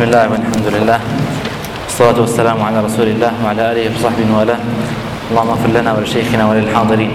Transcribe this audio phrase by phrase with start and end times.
[0.00, 1.00] بسم الله والحمد لله.
[1.84, 4.56] والصلاة والسلام على رسول الله وعلى آله وصحبه والاه
[5.28, 7.12] اللهم اغفر لنا ولشيخنا وللحاضرين.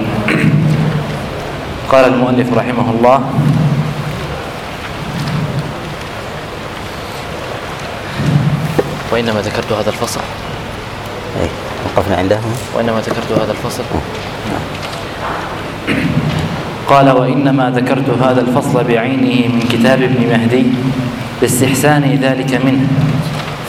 [1.89, 3.17] قال المؤلف رحمه الله
[9.09, 10.21] وإنما ذكرت هذا الفصل.
[11.41, 11.49] أي
[11.89, 12.39] وقفنا عنده
[12.77, 13.85] وإنما ذكرت هذا الفصل.
[16.85, 20.65] قال وإنما ذكرت هذا الفصل بعينه من كتاب ابن مهدي.
[21.41, 22.87] لاستحسان ذلك منه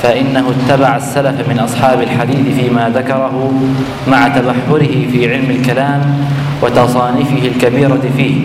[0.02, 3.52] فإنه اتبع السلف من أصحاب الحديث فيما ذكره
[4.08, 6.00] مع تبحره في علم الكلام
[6.62, 8.36] وتصانيفه الكبيرة فيه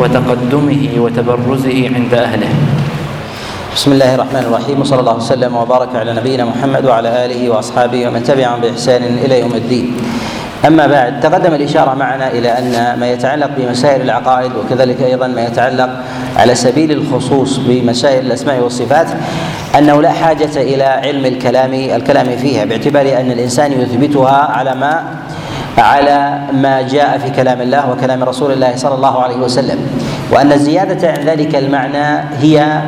[0.00, 2.48] وتقدمه وتبرزه عند أهله
[3.76, 8.22] بسم الله الرحمن الرحيم وصلى الله وسلم وبارك على نبينا محمد وعلى آله وأصحابه ومن
[8.22, 9.96] تبعهم بإحسان إلى يوم الدين.
[10.66, 15.90] أما بعد تقدم الإشارة معنا إلى أن ما يتعلق بمسائل العقائد وكذلك أيضا ما يتعلق
[16.36, 19.06] على سبيل الخصوص بمسائل الأسماء والصفات
[19.78, 25.02] أنه لا حاجة إلى علم الكلام الكلام فيها باعتبار أن الإنسان يثبتها على ما
[25.78, 29.78] على ما جاء في كلام الله وكلام رسول الله صلى الله عليه وسلم.
[30.32, 32.80] وأن الزياده عن ذلك المعنى هي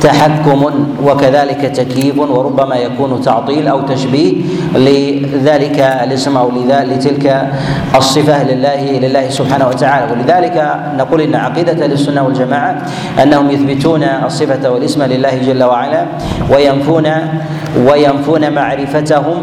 [0.00, 4.32] تحكم وكذلك تكييف وربما يكون تعطيل أو تشبيه
[4.74, 7.48] لذلك الاسم أو لتلك
[7.94, 10.12] الصفة لله لله سبحانه وتعالى.
[10.12, 10.56] ولذلك
[10.98, 12.82] نقول إن عقيدة السنة والجماعة
[13.22, 16.02] أنهم يثبتون الصفة والاسم لله جل وعلا
[16.50, 17.06] وينفون
[17.86, 19.36] وينفون معرفتهم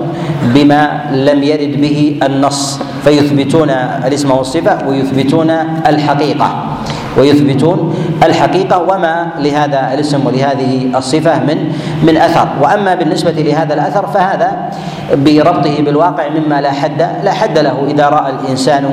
[0.56, 3.70] بما لم يرد به النص فيثبتون
[4.08, 5.50] الاسم والصفة ويثبتون
[5.88, 6.69] الحقيقة.
[7.18, 11.58] ويثبتون الحقيقة وما لهذا الاسم ولهذه الصفة من
[12.04, 12.48] من أثر.
[12.62, 14.70] وأما بالنسبة لهذا الأثر فهذا
[15.14, 17.78] بربطه بالواقع مما لا حد لا حد له.
[17.90, 18.86] إذا رأى الإنسان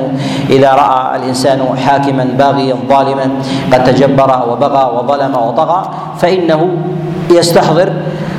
[0.50, 3.27] إذا رأى الإنسان حاكما باغيا ظالما
[3.72, 6.61] قد تجبر وبغى وظلم وطغى فإنه
[7.31, 7.92] يستحضر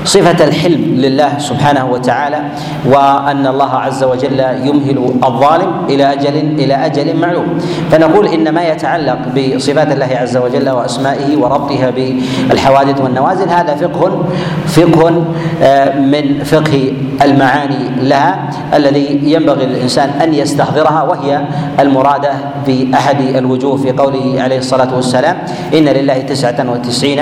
[0.07, 2.39] صفة الحلم لله سبحانه وتعالى
[2.85, 7.59] وأن الله عز وجل يمهل الظالم إلى أجل إلى أجل معلوم.
[7.91, 14.25] فنقول إن ما يتعلق بصفات الله عز وجل وأسمائه وربطها بالحوادث والنوازل هذا فقه
[14.67, 15.23] فقه
[15.61, 21.41] آه، من فقه المعاني لها الذي ينبغي للإنسان أن يستحضرها وهي
[21.79, 22.31] المرادة
[22.67, 25.37] بأحد الوجوه في قوله عليه الصلاة والسلام
[25.73, 27.21] إن لله تسعة وتسعين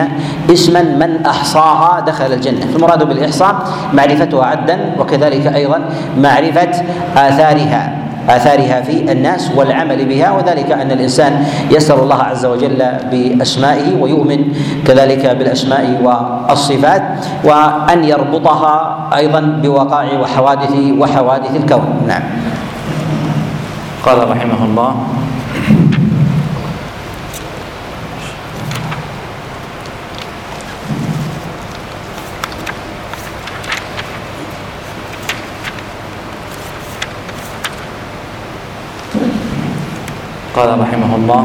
[0.53, 2.74] اسما من أحصاها دخل الجنة.
[2.75, 3.55] المراد بالإحصاء
[3.93, 5.81] معرفتها عدا وكذلك أيضا
[6.17, 6.71] معرفة
[7.17, 14.53] آثارها آثارها في الناس والعمل بها وذلك أن الإنسان يسأل الله عز وجل بأسمائه ويؤمن
[14.87, 17.03] كذلك بالأسماء والصفات
[17.43, 21.85] وأن يربطها أيضا بوقائع وحوادث وحوادث الكون.
[22.07, 22.23] نعم.
[24.05, 24.95] قال رحمه الله
[40.55, 41.43] قال رحمه الله.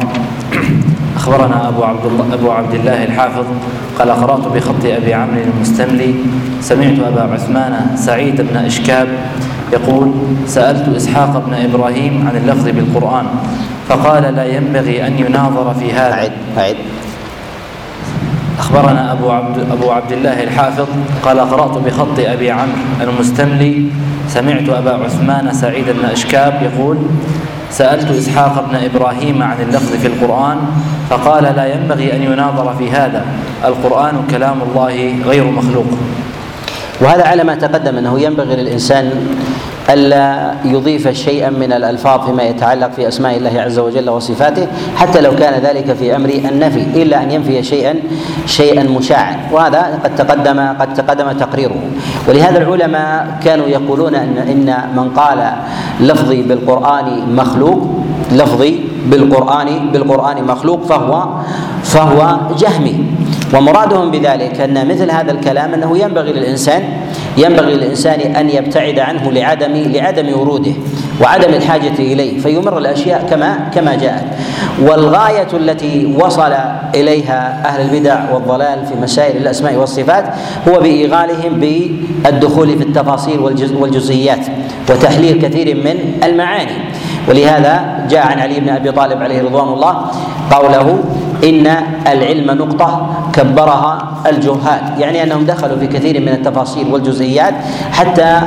[1.16, 3.44] أخبرنا أبو عبد الله أبو عبد الله الحافظ
[3.98, 6.14] قال قرأت بخط أبي عمرو المستملي.
[6.60, 9.08] سمعت أبا عثمان سعيد بن إشكاب
[9.72, 10.12] يقول
[10.46, 13.26] سألت إسحاق بن إبراهيم عن اللفظ بالقرآن.
[13.88, 16.14] فقال لا ينبغي أن يناظر في هذا.
[16.14, 16.76] أعد أعد.
[18.58, 20.86] أخبرنا أبو عبد أبو عبد الله الحافظ
[21.24, 23.86] قال قرأت بخط أبي عمرو المستملي.
[24.28, 26.96] سمعت أبا عثمان سعيد بن إشكاب يقول
[27.70, 30.58] سألت إسحاق بن إبراهيم عن اللفظ في القرآن
[31.10, 33.24] فقال لا ينبغي أن يناظر في هذا
[33.64, 35.86] القرآن كلام الله غير مخلوق.
[37.00, 39.12] وهذا على ما تقدم أنه ينبغي للإنسان
[39.90, 45.36] ألا يضيف شيئا من الألفاظ فيما يتعلق في أسماء الله عز وجل وصفاته حتى لو
[45.36, 47.94] كان ذلك في أمر النفي إلا أن ينفي شيئا
[48.46, 49.36] شيئا مشاعا.
[49.52, 51.80] وهذا قد تقدم قد تقدم تقريره.
[52.28, 55.52] ولهذا العلماء كانوا يقولون ان إن من قال
[56.00, 57.80] لفظي بالقرآن مخلوق
[58.32, 61.28] لفظي بالقران بالقرآن مخلوق فهو
[61.82, 63.04] فهو جهمي.
[63.54, 66.82] ومرادهم بذلك أن مثل هذا الكلام أنه ينبغي للإنسان
[67.36, 70.72] ينبغي للإنسان أن يبتعد عنه لعدم لعدم وروده
[71.22, 74.24] وعدم الحاجة إليه فيمر الأشياء كما كما جاءت.
[74.82, 76.52] والغاية التي وصل
[76.94, 80.24] إليها أهل البدع والضلال في مسائل الأسماء والصفات
[80.68, 83.40] هو بإيغالهم بالدخول في التفاصيل
[83.80, 84.46] والجزئيات
[84.90, 86.72] وتحليل كثير من المعاني.
[87.28, 90.06] ولهذا جاء عن علي بن أبي طالب عليه رضوان الله
[90.50, 91.04] قوله
[91.44, 91.66] إن
[92.06, 94.82] العلم نقطة كبرها الجهال.
[94.98, 97.54] يعني أنهم دخلوا في كثير من التفاصيل والجزئيات
[97.92, 98.40] حتى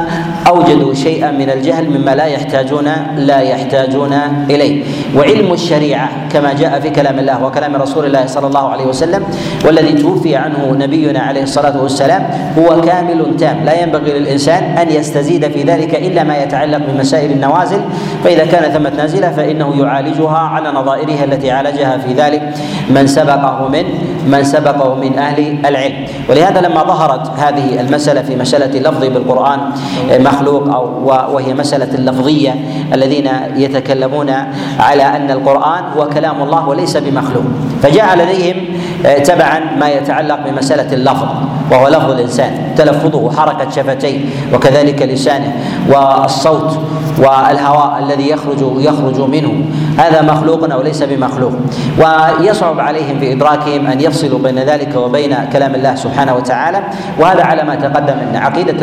[0.48, 4.14] أوجدوا شيئا من الجهل مما لا يحتاجون لا يحتاجون
[4.50, 4.84] إليه.
[5.18, 9.24] وعلم الشريعة كما جاء في كلام الله وكلام رسول الله صلى الله عليه وسلم
[9.66, 13.64] والذي توفي عنه نبينا عليه الصلاة والسلام هو كامل تام.
[13.66, 17.82] لا ينبغي للإنسان أن يستزيد في ذلك إلا ما يتعلق بمسائل النوازل.
[18.24, 22.54] فإذا كان ثمة نازلة فإنه يعالجها على نظائرها التي عالجها في ذلك.
[22.90, 23.86] من سبقه من
[24.28, 26.06] من سبقه من أهل العلم.
[26.30, 29.60] ولهذا لما ظهرت هذه المسألة في مسألة اللفظ بالقرآن
[30.20, 31.06] مخلوق أو
[31.36, 32.56] وهي مسألة اللفظية
[32.94, 34.30] الذين يتكلمون
[34.80, 37.44] على أن القرآن هو كلام الله وليس بمخلوق.
[37.84, 38.56] فجاء لديهم
[39.24, 41.28] تبعا ما يتعلق بمسألة اللفظ
[41.72, 42.52] وهو لفظ الإنسان.
[42.78, 44.20] تلفظه حركة شفتيه
[44.54, 45.54] وكذلك لسانه
[45.90, 46.80] والصوت
[47.20, 49.66] والهواء الذي يخرج يخرج منه.
[49.98, 51.52] هذا مخلوق أو ليس بمخلوق.
[52.00, 56.80] ويصعب عليهم في ادراكهم أن يفصلوا بين ذلك وبين كلام الله سبحانه وتعالى
[57.20, 58.78] وهذا على ما تقدم إن عقيدة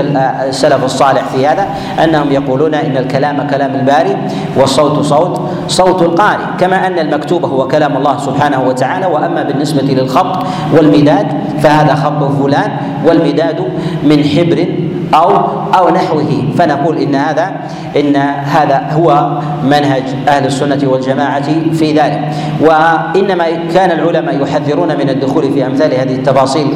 [0.48, 1.66] السلف الصالح في هذا
[2.04, 4.16] أنهم يقولون إن الكلام كلام الباري
[4.56, 10.46] والصوت صوت صوت القارئ كما أن المكتوب هو كلام الله سبحانه وتعالى وأما بالنسبة للخط
[10.76, 11.26] والمداد
[11.62, 12.70] فهذا خط فلان
[13.06, 13.60] والمداد
[14.02, 14.66] من حبر
[15.14, 15.30] أو
[15.78, 16.44] أو نحوه.
[16.58, 17.52] فنقول إن هذا
[17.96, 18.16] إن
[18.56, 22.20] هذا هو منهج أهل السنة والجماعة في ذلك.
[22.60, 26.66] وإنما كان العلماء يحذرون من الدخول في أمثال هذه التفاصيل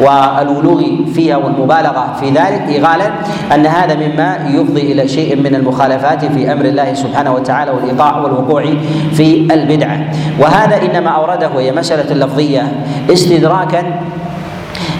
[0.00, 0.82] والولوغ
[1.14, 3.10] فيها والمبالغة في ذلك إغالا
[3.54, 8.64] أن هذا مما يفضي إلى شيء من المخالفات في أمر الله سبحانه وتعالى والإيقاع والوقوع
[9.12, 10.00] في البدعة.
[10.40, 12.72] وهذا إنما أورده وهي مسألة لفظية
[13.10, 13.82] استدراكا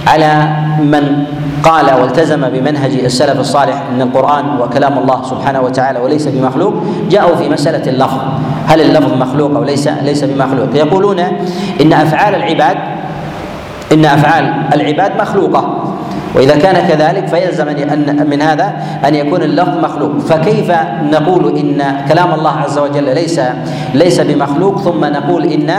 [0.07, 1.25] على من
[1.65, 6.75] قال والتزم بمنهج السلف الصالح ان القرآن هو كلام الله سبحانه وتعالى وليس بمخلوق
[7.11, 8.19] جاءوا في مسألة اللفظ.
[8.67, 10.69] هل اللفظ مخلوق أو ليس؟ ليس بمخلوق.
[10.75, 11.19] يقولون
[11.81, 12.77] إن أفعال العباد
[13.93, 15.82] إن أفعال العباد مخلوقة.
[16.35, 18.73] وإذا كان كذلك فيلزم ان من هذا
[19.09, 20.19] أن يكون اللفظ مخلوق.
[20.19, 23.41] فكيف نقول إن كلام الله عز وجل ليس
[23.95, 25.71] ليس بمخلوق ثم نقول إن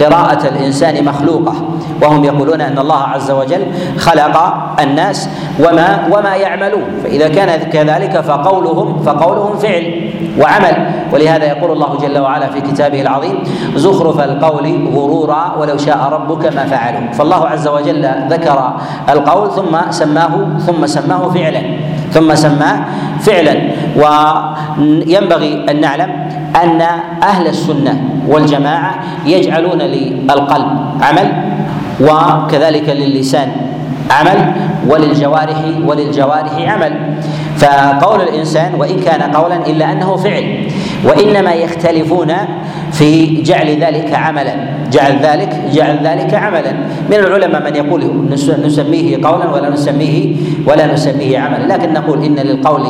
[0.00, 1.54] قراءة الإنسان مخلوقة؟
[2.02, 3.62] وهم يقولون أن الله عز وجل
[3.98, 5.28] خلق الناس
[5.60, 6.84] وما وما يعملون.
[7.04, 10.05] فإذا كان كذلك فقولهم فقولهم فعل.
[10.40, 10.76] وعمل.
[11.12, 13.36] ولهذا يقول الله جل وعلا في كتابه العظيم
[13.74, 18.58] زخرف القول غرورا ولو شاء ربك ما فعلوا فالله عز وجل ذكر
[19.08, 21.62] القول ثم سماه ثم سماه فعلا
[22.10, 22.78] ثم سماه
[23.20, 23.54] فعلا.
[23.96, 26.10] وينبغي أن نعلم
[26.62, 26.80] أن
[27.22, 27.94] أهل السنة
[28.28, 28.94] والجماعة
[29.26, 30.68] يجعلون للقلب
[31.02, 31.28] عمل
[32.00, 33.48] وكذلك للسان
[34.10, 34.52] عمل
[34.88, 36.92] وللجوارح وللجوارح عمل.
[37.56, 40.68] فقول الإنسان وإن كان قولا إلا أنه فعل
[41.04, 42.32] وإنما يختلفون
[42.92, 44.54] في جعل ذلك عملا.
[44.92, 46.72] جعل ذلك جعل ذلك عملا.
[47.10, 48.30] من العلماء من يقول
[48.64, 50.36] نسميه قولا ولا نسميه
[50.66, 51.74] ولا نسميه عملا.
[51.74, 52.86] لكن نقول إن للقول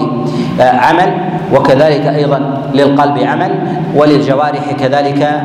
[0.61, 1.13] آه، عمل
[1.55, 3.51] وكذلك أيضا للقلب عمل
[3.95, 5.43] وللجوارح كذلك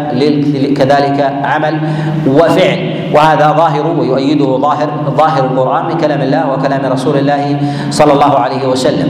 [0.77, 1.79] كذلك عمل
[2.27, 2.90] وفعل.
[3.13, 7.59] وهذا ظاهر ويؤيده ظاهر ظاهر القرآن من كلام الله وكلام رسول الله
[7.91, 9.09] صلى الله عليه وسلم.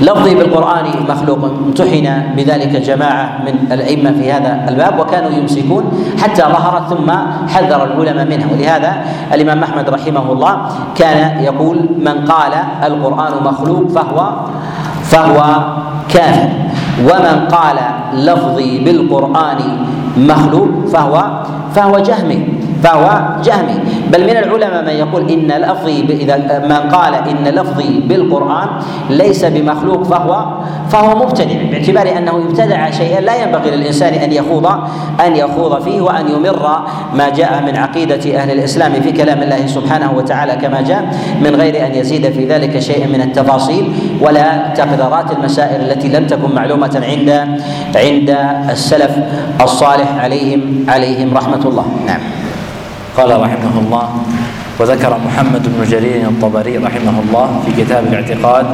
[0.00, 2.06] لفظي بالقرآن مخلوق امتحن
[2.36, 5.84] بذلك جماعة من الأئمة في هذا الباب وكانوا يمسكون
[6.16, 7.10] حتى ظهرت ثم
[7.48, 8.48] حذر العلماء منها.
[8.52, 8.92] ولهذا
[9.32, 10.54] الإمام أحمد رحمه الله
[10.96, 12.52] كان يقول من قال
[12.84, 14.18] القرآن مخلوق فهو
[15.04, 15.38] فهو
[16.08, 16.48] كافر.
[17.00, 17.76] ومن قال
[18.14, 19.60] لفظي بالقرآن
[20.16, 21.14] مخلوق فهو
[21.76, 22.59] فهو جهمي.
[22.82, 23.78] فهو جهمي.
[24.12, 26.36] بل من العلماء من يقول إن لفظي إذا
[26.68, 28.68] من قال إن لفظي بالقرآن
[29.10, 30.46] ليس بمخلوق فهو
[30.90, 34.66] فهو مبتدع باعتبار أنه ابتدع شيئا لا ينبغي للإنسان أن يخوض
[35.26, 36.80] أن يخوض فيه وأن يمر
[37.14, 41.10] ما جاء من عقيدة أهل الإسلام في كلام الله سبحانه وتعالى كما جاء
[41.40, 46.54] من غير أن يزيد في ذلك شيئا من التفاصيل ولا تقديرات المسائل التي لم تكن
[46.54, 47.30] معلومة عند
[47.96, 48.36] عند
[48.70, 49.16] السلف
[49.62, 51.86] الصالح عليهم عليهم رحمة الله.
[52.06, 52.39] نعم.
[53.16, 54.08] قال رحمه الله
[54.80, 58.66] وذكر محمد بن جرير الطبري رحمه الله في كتاب الاعتقاد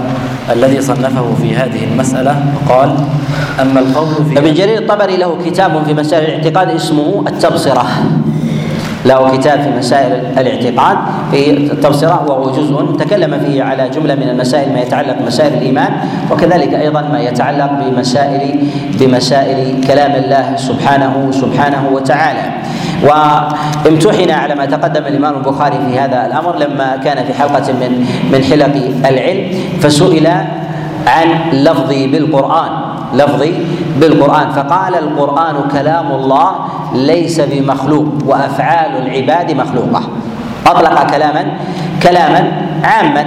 [0.51, 2.95] الذي صنفه في هذه المسألة وقال
[3.61, 7.87] أما القول في ابن جرير الطبري له كتاب في مسائل الاعتقاد اسمه التبصرة.
[9.07, 10.97] له كتاب في مسائل الاعتقاد
[11.31, 15.93] في التبصرة وهو جزء تكلم فيه على جملة من المسائل ما يتعلق بمسائل الإيمان
[16.31, 18.59] وكذلك أيضا ما يتعلق بمسائل
[19.01, 22.47] بمسائل كلام الله سبحانه سبحانه وتعالى.
[23.05, 28.45] وامتحن على ما تقدم الإمام البخاري في هذا الأمر لما كان في حلقة من من
[28.45, 28.75] حلق
[29.09, 30.27] العلم فسئل
[31.07, 32.71] عن لفظي بالقرآن
[33.15, 33.55] لفظي
[34.01, 36.51] بالقرآن فقال القرآن كلام الله
[36.95, 40.03] ليس بمخلوق وأفعال العباد مخلوقة.
[40.67, 41.45] أطلق كلاما
[42.03, 42.53] كلاما
[42.85, 43.25] عاما.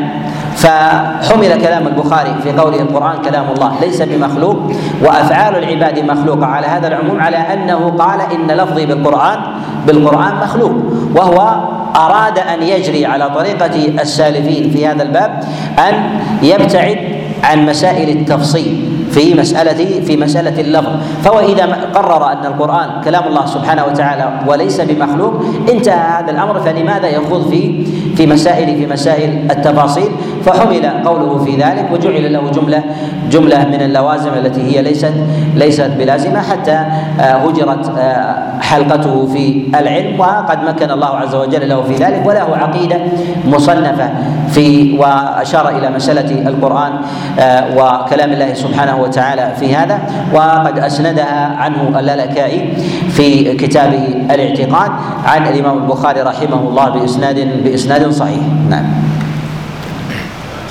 [0.56, 6.46] فحمل كلام البخاري في قوله القرآن كلام الله ليس بمخلوق وأفعال العباد مخلوقة.
[6.46, 9.40] على هذا العموم على أنه قال إن لفظي بالقرآن
[9.88, 10.72] بالقرآن مخلوق.
[11.16, 11.56] وهو
[11.96, 15.44] أراد أن يجري على طريقة السالفين في هذا الباب
[15.80, 16.98] أن يبتعد
[17.44, 18.89] عن مسائل التفصيل.
[19.12, 20.92] في مسألة في مسألة اللفظ.
[21.24, 25.34] فهو إذا قرر أن القرآن كلام الله سبحانه وتعالى وليس بمخلوق
[25.70, 27.86] انتهى هذا الأمر فلماذا يخوض في
[28.16, 30.10] في مسائل في مسائل التفاصيل؟
[30.46, 32.84] فحمل قوله في ذلك وجعل له جملة
[33.32, 35.14] جملة من اللوازم التي هي ليست
[35.56, 41.84] ليست بلازمة حتى آه، هجرت آه، حلقته في العلم وقد مكن الله عز وجل له
[41.84, 42.98] في ذلك وله عقيدة
[43.46, 44.10] مصنفة
[44.52, 46.92] في وأشار إلى مسألة القرآن
[47.40, 50.00] آه، وكلام الله سبحانه وتعالى في هذا
[50.34, 52.74] وقد اسندها عنه اللالكائي
[53.10, 54.92] في كتابه الاعتقاد
[55.26, 58.42] عن الإمام البخاري رحمه الله بإسناد بإسناد صحيح.
[58.70, 58.86] نعم.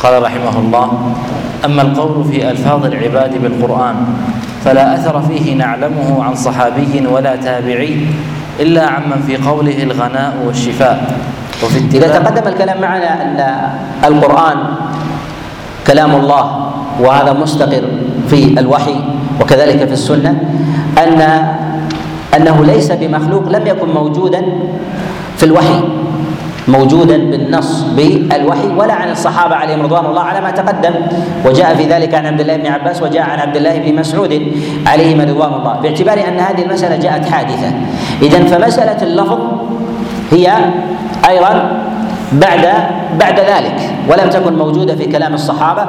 [0.02, 0.87] قال رحمه الله
[1.64, 3.97] أما القول في ألفاظ العباد بالقرآن
[4.68, 8.06] فلا أثر فيه نعلمه عن صحابي ولا تابعي
[8.60, 10.96] إلا عمن في قوله الغناء والشفاء.
[11.64, 13.38] وفي إذا تقدم الكلام معنا أن
[14.04, 14.58] القرآن
[15.87, 16.44] كلام الله
[17.00, 17.84] وهذا مستقر
[18.28, 18.96] في الوحي
[19.40, 20.37] وكذلك في السنة
[21.00, 21.20] أن
[22.37, 24.42] أنه ليس بمخلوق لم يكن موجودا
[25.37, 25.80] في الوحي.
[26.68, 30.94] موجودا بالنص بالوحي ولا عن الصحابة عليهم رضوان الله على ما تقدم.
[31.46, 34.52] وجاء في ذلك عن عبد الله بن عباس وجاء عن عبد الله بن مسعود
[34.87, 35.75] عليهما رضوان الله.
[35.82, 37.72] باعتبار أن هذه المسألة جاءت حادثة.
[38.22, 39.38] اذا فمسألة اللفظ
[40.30, 40.52] هي
[41.28, 41.52] أيضا
[42.32, 42.64] بعد
[43.20, 43.74] بعد ذلك
[44.08, 45.84] ولم تكن موجودة في كلام الصحابة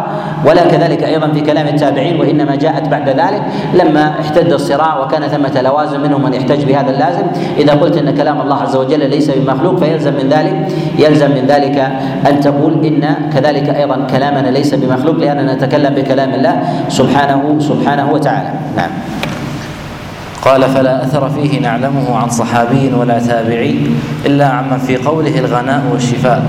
[0.46, 3.42] ولا كذلك أيضا في كلام التابعين وإنما جاءت بعد ذلك
[3.74, 7.24] لما احتد الصراع وكان ثمة لوازم منهم من يحتج بهذا اللازم.
[7.58, 11.78] إذا قلت إن كلام الله عز وجل ليس بمخلوق فيلزم من ذلك يلزم من ذلك
[12.30, 18.50] أن تقول إن كذلك أيضا كلامنا ليس بمخلوق لأننا نتكلم بكلام الله سبحانه سبحانه وتعالى.
[18.78, 18.90] نعم.
[20.42, 23.76] قال فلا أثر فيه نعلمه عن صحابي ولا تابعي
[24.26, 26.42] إلا عمن في قوله الغناء والشفاء.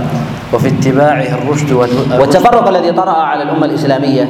[0.53, 1.73] وفي اتباعه الرشد
[2.21, 4.29] والتفرق الذي طرأ على الأمة الإسلامية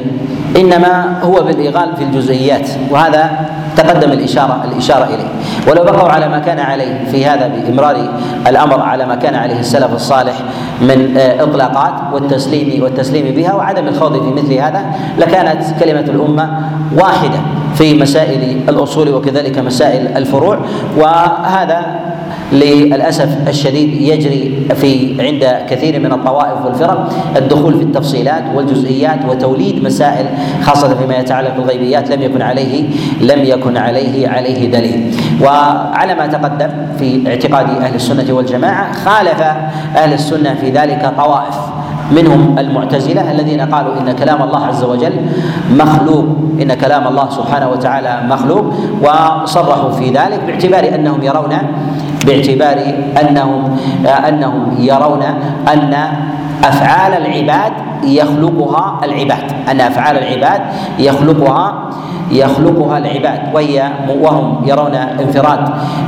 [0.57, 3.31] إنما هو بالاغال في الجزئيات وهذا
[3.77, 5.27] تقدم الاشاره الإشارة إليه.
[5.67, 8.09] ولو بقوا على ما كان عليه في هذا بإمرار
[8.47, 10.33] الأمر على ما كان عليه السلف الصالح
[10.81, 14.85] من آه، إطلاقات والتسليم والتسليم بها وعدم الخوض في مثل هذا
[15.17, 16.59] لكانت كلمة الأمة
[16.95, 17.39] واحدة
[17.75, 20.59] في مسائل الأصول وكذلك مسائل الفروع
[20.97, 21.99] وهذا
[22.51, 30.25] للأسف الشديد يجري في عند كثير من الطوائف والفرق الدخول في التفصيلات والجزئيات وتوليد مسائل
[30.63, 32.83] خاصة فيما يتعلق بالغيبيات لم يكن عليه
[33.21, 35.15] لم يكن عليه عليه دليل.
[35.43, 39.41] وعلى ما تقدم في اعتقاد أهل السنة والجماعة خالف
[39.95, 41.55] أهل السنة في ذلك طوائف
[42.11, 45.13] منهم المعتزلة الذين قالوا إن كلام الله عز وجل
[45.71, 46.25] مخلوق
[46.61, 51.57] إن كلام الله سبحانه وتعالى مخلوق وصرحوا في ذلك باعتبار أنهم يرون
[52.25, 52.77] باعتبار
[53.21, 53.77] أنهم
[54.27, 55.23] أنهم يرون
[55.73, 55.93] أن
[56.63, 57.73] أفعال العباد
[58.03, 59.43] يخلقها العباد.
[59.71, 60.61] أن أفعال العباد
[60.99, 61.89] يخلقها
[62.31, 65.59] يخلقها العباد وهي وهم يرون انفراد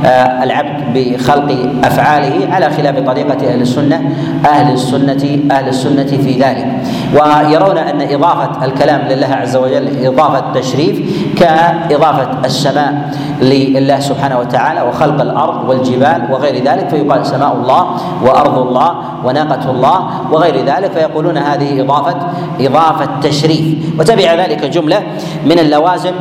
[0.04, 4.02] آه، العبد بخلق أفعاله على خلاف طريقة أهل السنة
[4.46, 6.66] أهل السنة أهل السنة في ذلك.
[7.14, 11.00] ويرون أن إضافة الكلام لله عز وجل إضافة تشريف
[11.36, 12.94] كإضافة السماء
[13.42, 16.88] لله سبحانه وتعالى وخلق الأرض والجبال وغير ذلك.
[16.88, 17.86] فيقال سماء الله
[18.22, 19.98] وأرض الله وناقة الله
[20.32, 20.92] وغير ذلك.
[20.92, 22.16] فيقولون هذه إضافة
[22.60, 23.98] إضافة تشريف.
[23.98, 25.02] وتبع ذلك جملة
[25.46, 26.13] من اللوازم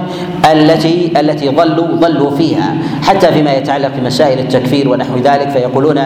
[0.52, 2.76] التي التي ضلوا ضلوا فيها.
[3.04, 5.98] حتى فيما يتعلق بمسائل التكفير ونحو ذلك فيقولون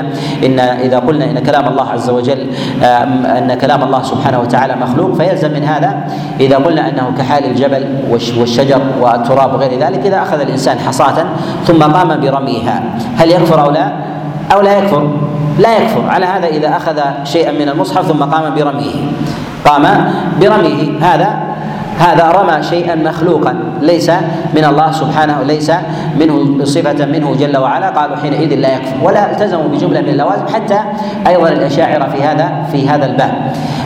[0.46, 2.48] إن إذا قلنا إن كلام الله عز وجل
[3.24, 6.08] أن كلام الله سبحانه وتعالى مخلوق فيلزم من هذا
[6.40, 7.86] إذا قلنا أنه كحال الجبل
[8.40, 11.26] والشجر والتراب وغير ذلك إذا أخذ الإنسان حصاة
[11.66, 12.84] ثم قام برميها.
[13.18, 13.92] هل يكفر أو لا؟
[14.54, 15.12] أو لا يكفر؟
[15.60, 16.10] لا يكفر.
[16.10, 18.96] على هذا إذا أخذ شيئا من المصحف ثم قام برميه.
[19.66, 19.84] قام
[20.42, 21.00] برميه.
[21.02, 21.30] هذا
[22.00, 23.56] هذا رمى شيئا مخلوقا.
[23.82, 24.10] ليس
[24.56, 25.72] من الله سبحانه ليس
[26.20, 27.90] منه صفة منه جل وعلا.
[27.90, 28.96] قالوا حينئذ لا يكفر.
[29.04, 30.80] ولا التزموا بجملة من اللوازم حتى
[31.28, 33.34] أيضا الأشاعرة في هذا في هذا الباب.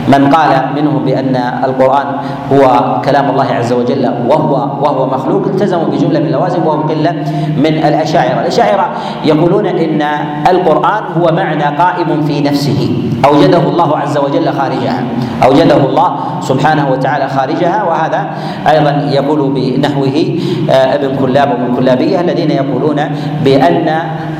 [0.08, 2.06] من قال منهم بأن القرآن
[2.52, 2.62] هو
[3.04, 7.12] كلام الله عز وجل وهو وهو مخلوق التزموا بجملة من اللوازم وهم قلة
[7.56, 8.90] من الأشاعرة، الأشاعرة
[9.24, 10.02] يقولون إن
[10.50, 12.90] القرآن هو معنى قائم في نفسه.
[13.24, 15.02] أوجده الله عز وجل خارجها.
[15.44, 18.26] أوجده الله سبحانه وتعالى خارجها وهذا
[18.68, 19.40] أيضا يقول
[19.82, 20.38] بنحوه
[20.70, 23.00] آه، ابن كلاب وابن كلابية الذين يقولون
[23.44, 23.88] بأن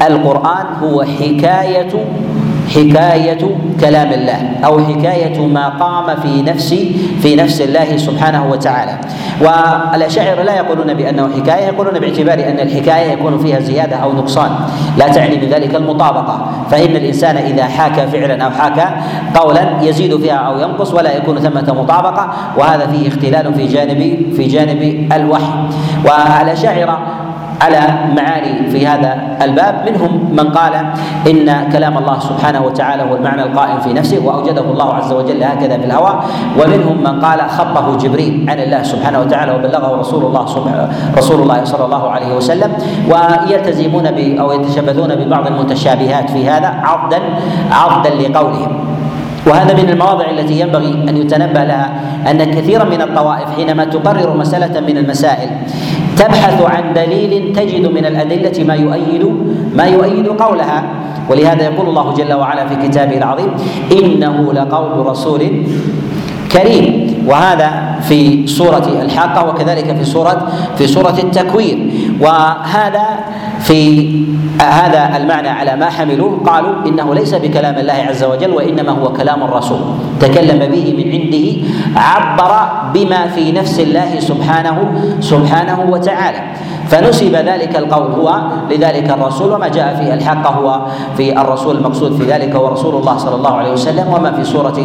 [0.07, 1.93] القرآن هو حكاية
[2.69, 6.75] حكاية كلام الله أو حكاية ما قام في نفس
[7.23, 8.99] في نفس الله سبحانه وتعالى.
[9.41, 14.51] والأشاعرة لا يقولون بأنه حكاية يقولون باعتبار أن الحكاية يكون فيها زيادة أو نقصان.
[14.99, 16.47] لا تعني بذلك المطابقة.
[16.71, 18.87] فإن الإنسان إذا حاكى فعلا أو حاكى
[19.35, 22.33] قولا يزيد فيها أو ينقص ولا يكون ثمة مطابقة.
[22.57, 25.53] وهذا فيه اختلال في جانب في جانب الوحي.
[26.05, 26.99] والأشاعرة
[27.61, 27.81] على
[28.17, 29.75] معاني في هذا الباب.
[29.87, 30.73] منهم من قال
[31.31, 35.79] إن كلام الله سبحانه وتعالى هو المعنى القائم في نفسه وأوجده الله عز وجل هكذا
[35.79, 36.21] في الهوى.
[36.59, 40.45] ومنهم من قال خطه جبريل عن الله سبحانه وتعالى وبلغه رسول الله
[41.19, 42.71] رسول الله صلى الله عليه وسلم.
[43.11, 44.07] ويلتزمون
[44.41, 47.21] أو يتشبثون ببعض المتشابهات في هذا عضدا
[47.73, 48.73] عضدا لقولهم.
[49.47, 51.91] وهذا من المواضع التي ينبغي أن يتنبه لها
[52.31, 55.51] أن كثيرا من الطوائف حينما تقرر مسألة من المسائل
[56.17, 59.25] تبحث عن دليل تجد من الأدلة ما يؤيد
[59.75, 60.85] ما يؤيد قولها.
[61.31, 63.51] ولهذا يقول الله جل وعلا في كتابه العظيم
[63.93, 65.43] إنه لقول رسول
[66.53, 67.12] كريم.
[67.27, 70.49] وهذا في سورة الحاقة وكذلك في سورة
[70.79, 71.79] في سورة التكوير.
[72.21, 73.07] وهذا
[73.61, 74.11] في
[74.61, 76.41] هذا المعنى على ما حملوه.
[76.47, 79.81] قالوا إنه ليس بكلام الله عز وجل وإنما هو كلام الرسول.
[80.21, 81.47] تكلم به من عنده
[81.97, 82.53] عبر
[82.95, 84.77] بما في نفس الله سبحانه
[85.21, 86.43] سبحانه وتعالى.
[86.93, 88.29] فنسب ذلك القول هو
[88.71, 90.81] لذلك الرسول وما جاء في الحق هو
[91.17, 94.77] في الرسول المقصود في ذلك هو رسول الله صلى الله عليه وسلم وما في سورة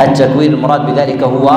[0.00, 1.48] التكوير المراد بذلك هو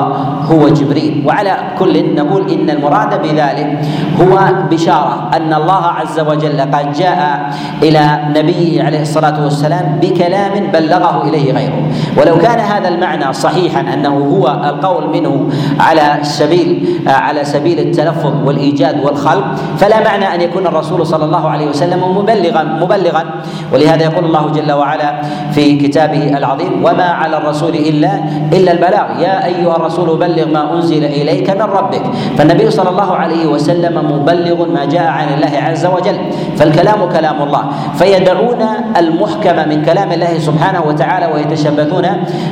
[0.50, 1.24] هو جبريل.
[1.26, 3.78] وعلى كل نقول إن المراد بذلك
[4.20, 4.38] هو
[4.70, 7.50] بشارة أن الله عز وجل قد جاء
[7.82, 11.82] إلى نبيه عليه الصلاة والسلام بكلام بلغه إليه غيره.
[12.20, 15.48] ولو كان هذا المعنى صحيحا أنه هو القول منه
[15.80, 19.44] على سبيل على سبيل التلفظ والإيجاد والخلق
[19.78, 23.24] فلا معنى أن يكون الرسول صلى الله عليه وسلم مبلغا مبلغا.
[23.72, 25.22] ولهذا يقول الله جل وعلا
[25.52, 28.20] في كتابه العظيم وما على الرسول إلا
[28.52, 29.20] إلا البلاغ.
[29.22, 32.02] يا أيها الرسول بلغ ما أنزل إليك من ربك.
[32.38, 36.18] فالنبي صلى الله عليه وسلم مبلغ ما جاء عن الله عز وجل.
[36.56, 37.62] فالكلام كلام الله.
[37.94, 38.62] فيدعون
[38.96, 42.06] المحكم من كلام الله سبحانه وتعالى ويتشبثون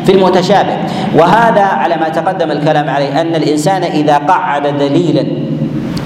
[0.04, 0.76] في المتشابه.
[1.18, 5.25] وهذا على ما تقدم الكلام عليه أن الإنسان إذا قعد دليلا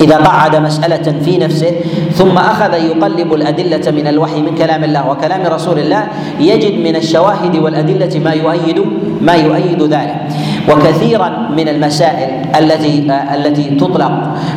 [0.00, 1.72] إذا قعد مسألة في نفسه
[2.12, 6.02] ثم أخذ يقلب الأدلة من الوحي من كلام الله وكلام رسول الله
[6.40, 8.78] يجد من الشواهد والأدلة ما يؤيد
[9.20, 10.16] ما يؤيد ذلك.
[10.68, 14.12] وكثيرا من المسائل التي آه التي تطلق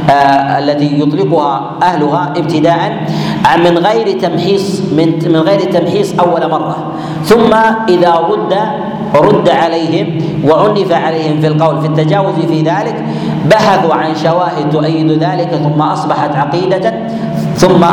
[0.10, 3.08] آه التي يطلقها أهلها ابتداء
[3.58, 6.92] من غير تمحيص من من غير تمحيص أول مرة.
[7.24, 7.54] ثم
[7.90, 8.54] إذا رد
[9.16, 10.08] رد عليهم
[10.46, 12.96] وعنف عليهم في القول في التجاوز في ذلك
[13.52, 16.94] بحثوا عن شواهد تؤيد ذلك ثم أصبحت عقيدة
[17.56, 17.84] ثم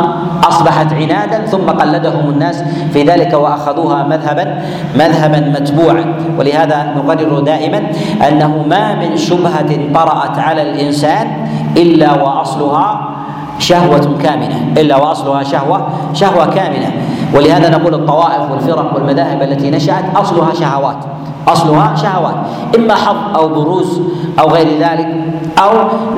[0.43, 4.61] أصبحت عنادا ثم قلدهم الناس في ذلك وأخذوها مذهبا
[4.95, 6.05] مذهبا متبوعا.
[6.39, 7.81] ولهذا نقرر دائما
[8.27, 11.27] أنه ما من شبهة طرأت على الإنسان
[11.77, 13.09] إلا وأصلها
[13.59, 16.91] شهوة كامنة إلا وأصلها شهوة شهوة كامنة.
[17.35, 20.97] ولهذا نقول الطوائف والفرق والمذاهب التي نشأت أصلها شهوات
[21.47, 22.35] أصلها شهوات.
[22.75, 24.01] إما حظ أو بروز
[24.39, 25.07] أو غير ذلك
[25.63, 25.71] أو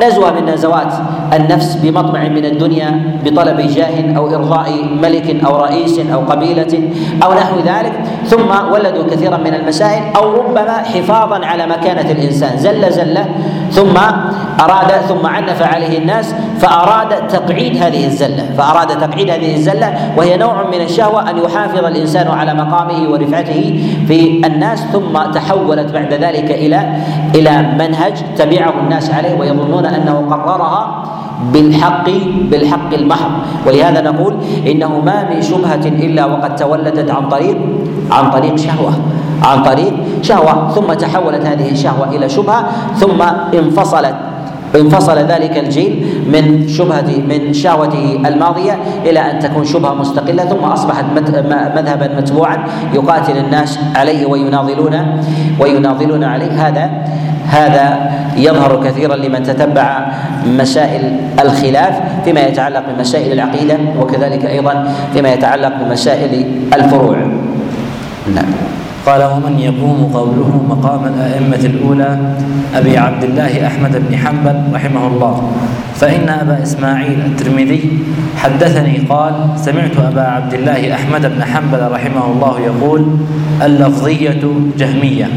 [0.08, 0.94] نزوه من نزوات
[1.34, 4.70] النفس بمطمع من الدنيا بطلب جاه أو إرضاء
[5.02, 6.90] ملك أو رئيس أو قبيلة
[7.24, 7.94] أو نحو ذلك.
[8.26, 12.58] ثم ولدوا كثيرا من المسائل أو ربما حفاظا على مكانة الإنسان.
[12.58, 13.26] زل زله
[13.72, 13.98] ثم
[14.60, 18.46] أراد ثم عنف عليه الناس فأراد تقعيد هذه الزلة.
[18.58, 24.42] فأراد تقعيد هذه الزلة وهي نوع من الشهوة أن يحافظ الإنسان على مقامه ورفعته في
[24.46, 26.80] الناس ثم تحولت بعد ذلك إلى
[27.36, 31.04] إلى منهج تبعه الناس عليه ويظنون أنه قررها
[31.54, 32.10] بالحق
[32.52, 33.32] بالحق المحض
[33.67, 34.34] ولهذا نقول
[34.67, 37.58] إنه ما من شبهة إلا وقد تولدت عن طريق
[38.12, 38.93] عن طريق شهوة
[39.43, 40.69] عن طريق شهوة.
[40.76, 43.22] ثم تحولت هذه الشهوة إلى شبهة ثم
[43.54, 44.15] انفصلت
[44.76, 50.45] انفصل ذلك الجيل من شبهة من شهوته الماضية إلى أن تكون شبهة مستقلة.
[50.45, 51.06] ثم أصبحت
[51.76, 52.58] مذهبا متبوعا
[52.93, 55.22] يقاتل الناس عليه ويناضلون
[55.60, 56.67] ويناضلون عليه.
[56.67, 56.91] هذا
[57.50, 60.08] هذا يظهر كثيرا لمن تتبع
[60.46, 61.94] مسائل الخلاف
[62.26, 67.18] فيما يتعلق بمسائل العقيدة وكذلك أيضا فيما يتعلق بمسائل الفروع.
[68.36, 68.46] نعم.
[69.06, 72.18] قال ومن يقوم قوله مقام الأئمة الأولى
[72.76, 75.52] أبي عبد الله أحمد بن حنبل رحمه الله
[75.96, 78.00] فإن أبا إسماعيل الترمذي
[78.38, 83.06] حدثني قال سمعت أبا عبد الله أحمد بن حنبل رحمه الله يقول
[83.62, 84.42] اللفظية
[84.78, 85.28] جهمية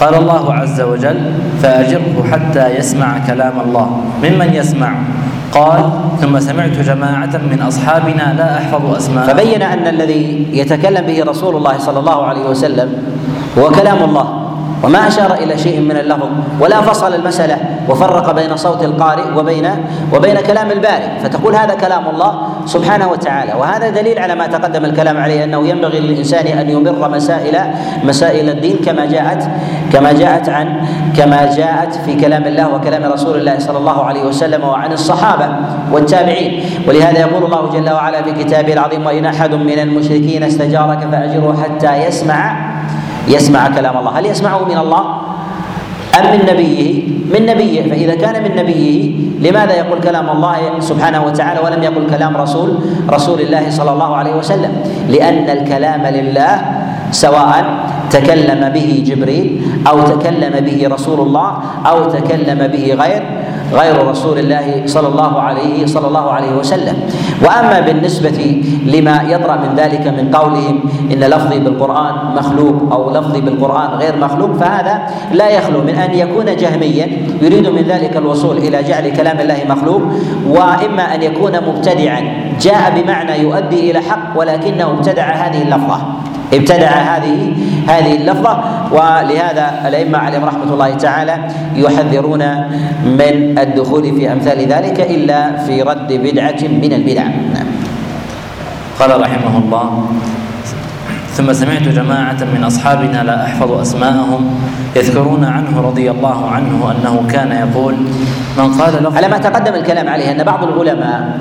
[0.00, 1.20] قال الله عز وجل
[1.62, 4.00] فأجره حتى يسمع كلام الله.
[4.22, 4.92] ممن يسمع؟
[5.52, 11.56] قال ثم سمعت جماعة من أصحابنا لا أحفظ أسماء فبين أن الذي يتكلم به رسول
[11.56, 12.88] الله صلى الله عليه وسلم
[13.58, 14.26] هو كلام الله
[14.82, 16.28] وما أشار إلى شيء من اللفظ
[16.60, 17.56] ولا فصل المسألة.
[17.88, 19.66] وفرق بين صوت القارئ وبين
[20.14, 22.32] وبين كلام الباري فتقول هذا كلام الله
[22.66, 23.52] سبحانه وتعالى.
[23.54, 27.56] وهذا دليل على ما تقدم الكلام عليه أنه ينبغي للإنسان أن يمر مسائل
[28.04, 29.50] مسائل الدين كما جاءت
[29.92, 34.64] كما جاءت عن كما جاءت في كلام الله وكلام رسول الله صلى الله عليه وسلم
[34.64, 35.48] وعن الصحابة
[35.92, 36.64] والتابعين.
[36.88, 41.96] ولهذا يقول الله جل وعلا في كتابه العظيم وإن أحد من المشركين استجارك فأجره حتى
[41.96, 42.56] يسمع
[43.28, 44.18] يسمع كلام الله.
[44.18, 45.04] هل يسمعه من الله
[46.18, 49.10] أم من نبيه؟ من نبيه فإذا كان من نبيه
[49.40, 52.78] لماذا يقول كلام الله سبحانه وتعالى ولم يقل كلام رسول
[53.10, 54.72] رسول الله صلى الله عليه وسلم؟
[55.08, 56.54] لأن الكلام لله
[57.10, 57.64] سواء
[58.10, 61.50] تكلم به جبريل أو تكلم به رسول الله
[61.86, 63.22] أو تكلم به غير
[63.72, 66.96] غير رسول الله صلى الله عليه صلى الله عليه وسلم.
[67.44, 70.80] وأما بالنسبة لما يطرأ من ذلك من قولهم
[71.12, 74.94] إن لفظي بالقرآن مخلوق أو لفظي بالقرآن غير مخلوق فهذا
[75.32, 77.06] لا يخلو من أن يكون جهميا.
[77.42, 80.02] يريد من ذلك الوصول إلى جعل كلام الله مخلوق
[80.48, 82.20] وإما أن يكون مبتدعا.
[82.60, 85.98] جاء بمعنى يؤدي إلى حق ولكنه ابتدع هذه اللفظة.
[86.52, 87.54] ابتدع هذه
[87.88, 88.58] هذه اللفظة
[88.92, 91.36] ولهذا الأئمة عليهم رحمة الله تعالى
[91.76, 92.42] يحذرون
[93.04, 97.66] من الدخول في أمثال ذلك إلا في رد بدعة من البدع نعم.
[99.00, 100.06] قال رحمه الله
[101.38, 104.60] ثم سمعت جماعة من أصحابنا لا أحفظ أسماءهم
[104.96, 107.94] يذكرون عنه رضي الله عنه أنه كان يقول
[108.58, 111.38] من قال لفظ على ما تقدم الكلام عليه أن بعض العلماء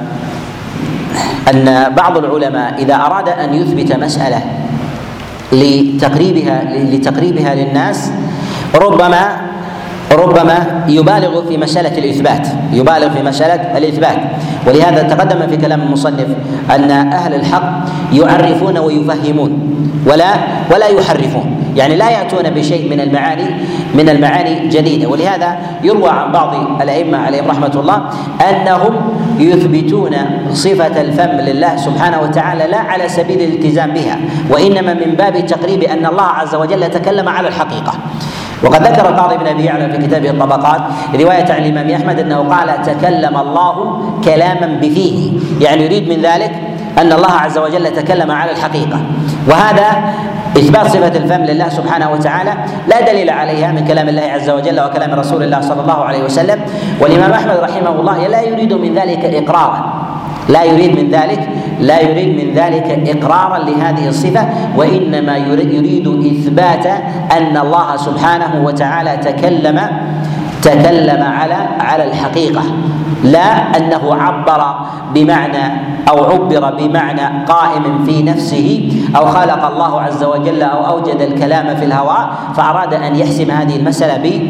[1.54, 4.42] أن بعض العلماء إذا أراد أن يثبت مسألة
[5.52, 8.12] لتقريبها لتقريبها للناس.
[8.76, 9.24] ربما
[10.12, 14.20] ربما يبالغ في مسألة الإثبات يبالغ في مسألة الإثبات.
[14.68, 16.28] ولهذا تقدم في كلام المصنف
[16.72, 17.70] أن أهل الحق
[18.14, 19.52] يعرفون ويفهمون
[20.06, 20.32] ولا
[20.72, 21.57] ولا يحرفون.
[21.78, 23.46] يعني لا يأتون بشيء من المعاني
[23.96, 25.08] من المعاني جديدة.
[25.10, 28.10] ولهذا يروى عن بعض الأئمة عليهم رحمة الله
[28.50, 28.94] أنهم
[29.40, 30.16] يثبتون
[30.52, 34.18] صفة الفم لله سبحانه وتعالى لا على سبيل الالتزام بها
[34.50, 37.94] وإنما من باب تقريب أن الله عز وجل تكلم على الحقيقة.
[38.64, 40.82] وقد ذكر القاضي ابن أبي يعلى في كتابه الطبقات
[41.16, 46.52] رواية عن الإمام أحمد أنه قال تكلم الله كلاما بفيه يعني يريد من ذلك
[46.98, 49.00] أن الله عز وجل تكلم على الحقيقة.
[49.50, 50.14] وهذا
[50.58, 52.54] إثبات صفة الفم لله سبحانه وتعالى
[52.88, 56.60] لا دليل عليها من كلام الله عز وجل وكلام رسول الله صلى الله عليه وسلم.
[57.02, 59.80] والإمام أحمد رحمه الله لا يريد من ذلك إقرارا.
[60.50, 66.86] لا يريد من ذلك لا يريد من ذلك إقرارا لهذه الصفة وإنما يريد إثبات
[67.38, 69.78] أن الله سبحانه وتعالى تكلم
[70.62, 72.64] تكلم على على الحقيقة
[73.24, 74.76] لا أنه عبر
[75.14, 81.76] بمعنى أو عبر بمعنى قائم في نفسه أو خلق الله عز وجل أو أوجد الكلام
[81.78, 84.42] في الهواء فأراد أن يحسم هذه المسألة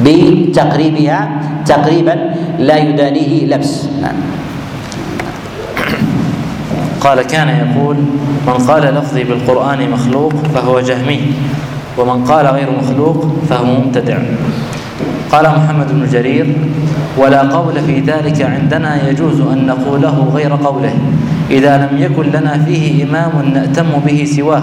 [0.00, 1.28] بتقريبها
[1.66, 4.14] تقريبا لا يدانيه لبس نعم.
[7.00, 7.96] قال كان يقول
[8.46, 11.20] من قال لفظي بالقرآن مخلوق فهو جهمي
[11.98, 14.18] ومن قال غير مخلوق فهو مبتدع
[15.32, 16.56] قال محمد بن جرير
[17.18, 20.94] ولا قول في ذلك عندنا يجوز أن نقوله غير قوله
[21.50, 24.62] إذا لم يكن لنا فيه إمام نأتم به سواه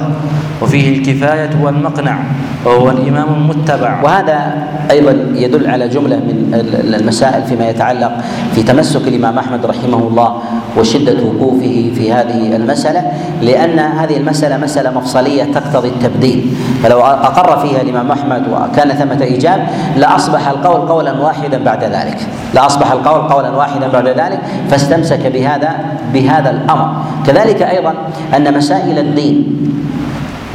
[0.61, 2.17] وفيه الكفاية والمقنع
[2.65, 4.01] وهو الإمام المتبع.
[4.03, 6.53] وهذا أيضا يدل على جملة من
[6.93, 8.11] المسائل فيما يتعلق
[8.55, 10.29] في تمسك الإمام أحمد رحمه الله
[10.77, 13.01] وشدة وقوفه في هذه المسألة
[13.41, 16.53] لأن هذه المسألة مسألة مفصلية تقتضي التبديل.
[16.83, 22.17] فلو أقر فيها الإمام أحمد وكان ثمة إيجاب لأصبح القول قولا واحدا بعد ذلك.
[22.53, 24.39] لأصبح القول قولا واحدا بعد ذلك
[24.69, 25.69] فاستمسك بهذا
[26.13, 26.87] بهذا الأمر.
[27.27, 27.93] كذلك أيضا
[28.35, 29.35] أن مسائل الدين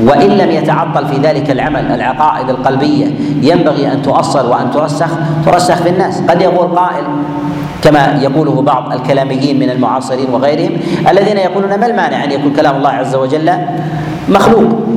[0.01, 3.07] وإن لم يتعطل في ذلك العمل العقائد القلبية
[3.43, 5.09] ينبغي أن تؤصل وأن ترسخ.
[5.47, 6.23] ترسخ في الناس.
[6.29, 7.05] قد يقول قائل
[7.83, 10.77] كما يقوله بعض الكلاميين من المعاصرين وغيرهم
[11.09, 13.53] الذين يقولون ما المانع أن يكون كلام الله عز وجل
[14.29, 14.90] مخلوق؟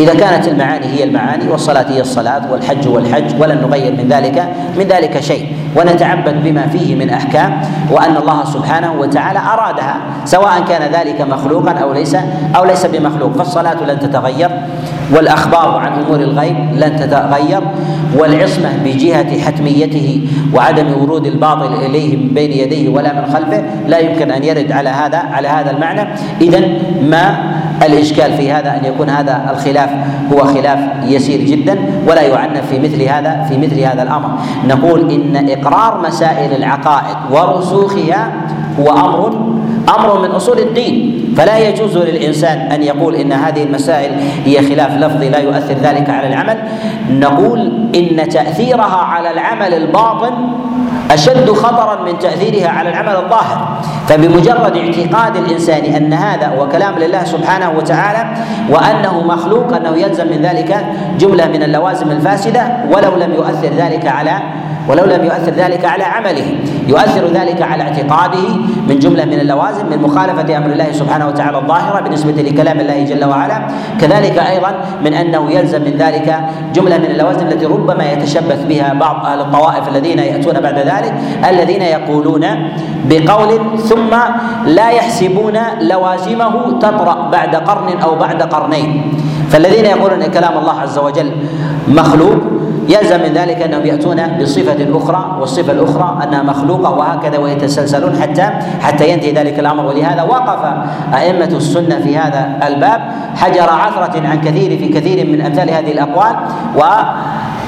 [0.00, 4.84] إذا كانت المعاني هي المعاني والصلاة هي الصلاة والحج والحج ولن نغير من ذلك من
[4.84, 5.46] ذلك شيء.
[5.76, 7.60] ونتعبد بما فيه من أحكام
[7.90, 12.16] وأن الله سبحانه وتعالى أرادها سواء كان ذلك مخلوقا أو ليس
[12.56, 13.32] أو ليس بمخلوق.
[13.36, 14.50] فالصلاة لن تتغير
[15.12, 17.60] والأخبار عن أمور الغيب لن تتغير
[18.16, 24.30] والعصمة بجهة حتميته وعدم ورود الباطل اليه من بين يديه ولا من خلفه لا يمكن
[24.30, 26.08] أن يرد على هذا على هذا المعنى.
[26.40, 26.60] اذا
[27.02, 27.50] ما
[27.82, 29.90] الإشكال في هذا أن يكون هذا الخلاف
[30.32, 34.28] هو خلاف يسير جدا ولا يعنف في مثل هذا في مثل هذا الأمر.
[34.68, 38.32] نقول إن إقرار مسائل العقائد ورسوخها
[38.80, 39.32] هو أمر
[39.98, 41.19] أمر من أصول الدين.
[41.36, 44.12] فلا يجوز للإنسان أن يقول إن هذه المسائل
[44.44, 46.58] هي خلاف لفظي لا يؤثر ذلك على العمل.
[47.10, 50.32] نقول إن تأثيرها على العمل الباطن
[51.10, 53.78] أشد خطرا من تأثيرها على العمل الظاهر.
[54.08, 58.30] فبمجرد اعتقاد الإنسان أن هذا هو كلام لله سبحانه وتعالى
[58.70, 60.84] وأنه مخلوق أنه يلزم من ذلك
[61.18, 62.62] جملة من اللوازم الفاسدة
[62.92, 64.40] ولو لم يؤثر ذلك على
[64.90, 66.48] ولو لم يؤثر ذلك على عمله.
[66.88, 68.48] يؤثر ذلك على اعتقاده
[68.88, 73.24] من جملة من اللوازم من مخالفة أمر الله سبحانه وتعالى الظاهرة بالنسبة لكلام الله جل
[73.24, 73.58] وعلا.
[74.00, 74.74] كذلك أيضا
[75.04, 76.28] من أنه يلزم من ذلك
[76.74, 81.14] جملة من اللوازم التي ربما يتشبث بها بعض أهل الطوائف الذين يأتون بعد ذلك
[81.50, 82.44] الذين يقولون
[83.04, 84.12] بقول ثم
[84.66, 88.90] لا يحسبون لوازمه تطرأ بعد قرن أو بعد قرنين.
[89.50, 91.32] فالذين يقولون إن كلام الله عز وجل
[91.88, 92.38] مخلوق
[92.90, 98.50] يلزم من ذلك أنهم يأتون بصفة أخرى والصفة الأخرى أنها مخلوقة وهكذا ويتسلسلون حتى
[98.80, 99.86] حتى ينتهي ذلك الأمر.
[99.86, 100.62] ولهذا وقف
[101.14, 103.00] أئمة السنة في هذا الباب
[103.36, 106.34] حجر عثرة عن كثير في كثير من أمثال هذه الأقوال
[106.76, 106.82] و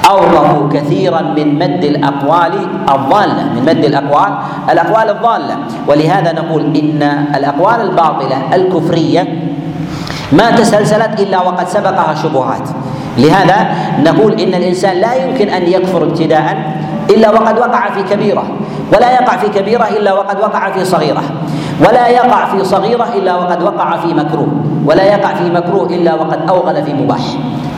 [0.09, 2.53] أوضحوا كثيرا من مد الأقوال
[2.89, 4.33] الضالة من مد الأقوال
[4.69, 5.57] الأقوال الضالة.
[5.87, 7.01] ولهذا نقول إن
[7.35, 9.27] الأقوال الباطلة الكفرية
[10.31, 12.82] ما تسلسلت إلا وقد سبقها شبهات.
[13.17, 13.67] لهذا
[14.05, 16.73] نقول إن الإنسان لا يمكن أن يكفر ابتداء
[17.09, 18.43] إلا وقد وقع في كبيرة
[18.93, 21.21] ولا يقع في كبيرة إلا وقد وقع في صغيرة
[21.87, 24.47] ولا يقع في صغيرة إلا وقد وقع في مكروه
[24.85, 27.19] ولا يقع في مكروه إلا وقد أوغل في مباح.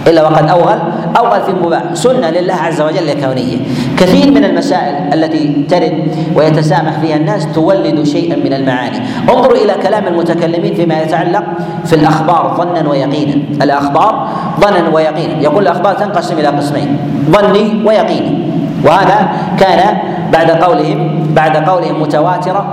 [0.07, 0.79] إلا وقد أوغل
[1.17, 3.57] أوغل في مباح سنة لله عز وجل كونية.
[3.97, 8.99] كثير من المسائل التي ترد ويتسامح فيها الناس تولد شيئا من المعاني.
[9.29, 11.43] انظروا إلى كلام المتكلمين فيما يتعلق
[11.85, 13.35] في الأخبار ظنا ويقينا.
[13.61, 14.27] الأخبار
[14.59, 15.41] ظنا ويقينا.
[15.41, 16.97] يقول الأخبار تنقسم إلى قسمين
[17.31, 18.51] ظني ويقيني.
[18.85, 19.97] وهذا كان
[20.33, 22.65] بعد قولهم بعد قولهم متواترة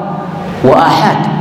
[0.64, 1.31] وآحاد.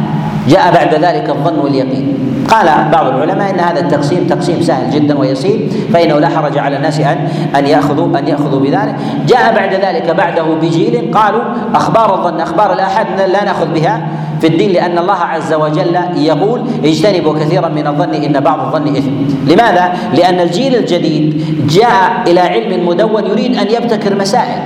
[0.47, 2.17] جاء بعد ذلك الظن واليقين.
[2.49, 6.99] قال بعض العلماء إن هذا التقسيم تقسيم سهل جدا ويسير فإنه لا حرج على الناس
[6.99, 8.95] ان أن ياخذوا أن يأخذوا بذلك.
[9.27, 11.41] جاء بعد ذلك بعده بجيل قالوا
[11.75, 14.08] أخبار الظن أخبار الآحاد لا نأخذ بها
[14.41, 19.12] في الدين لأن الله عز وجل يقول اجتنبوا كثيرا من الظن إن بعض الظن إثم.
[19.47, 24.62] لماذا؟ لأن الجيل الجديد جاء إلى علم مدون يريد أن يبتكر مسائل.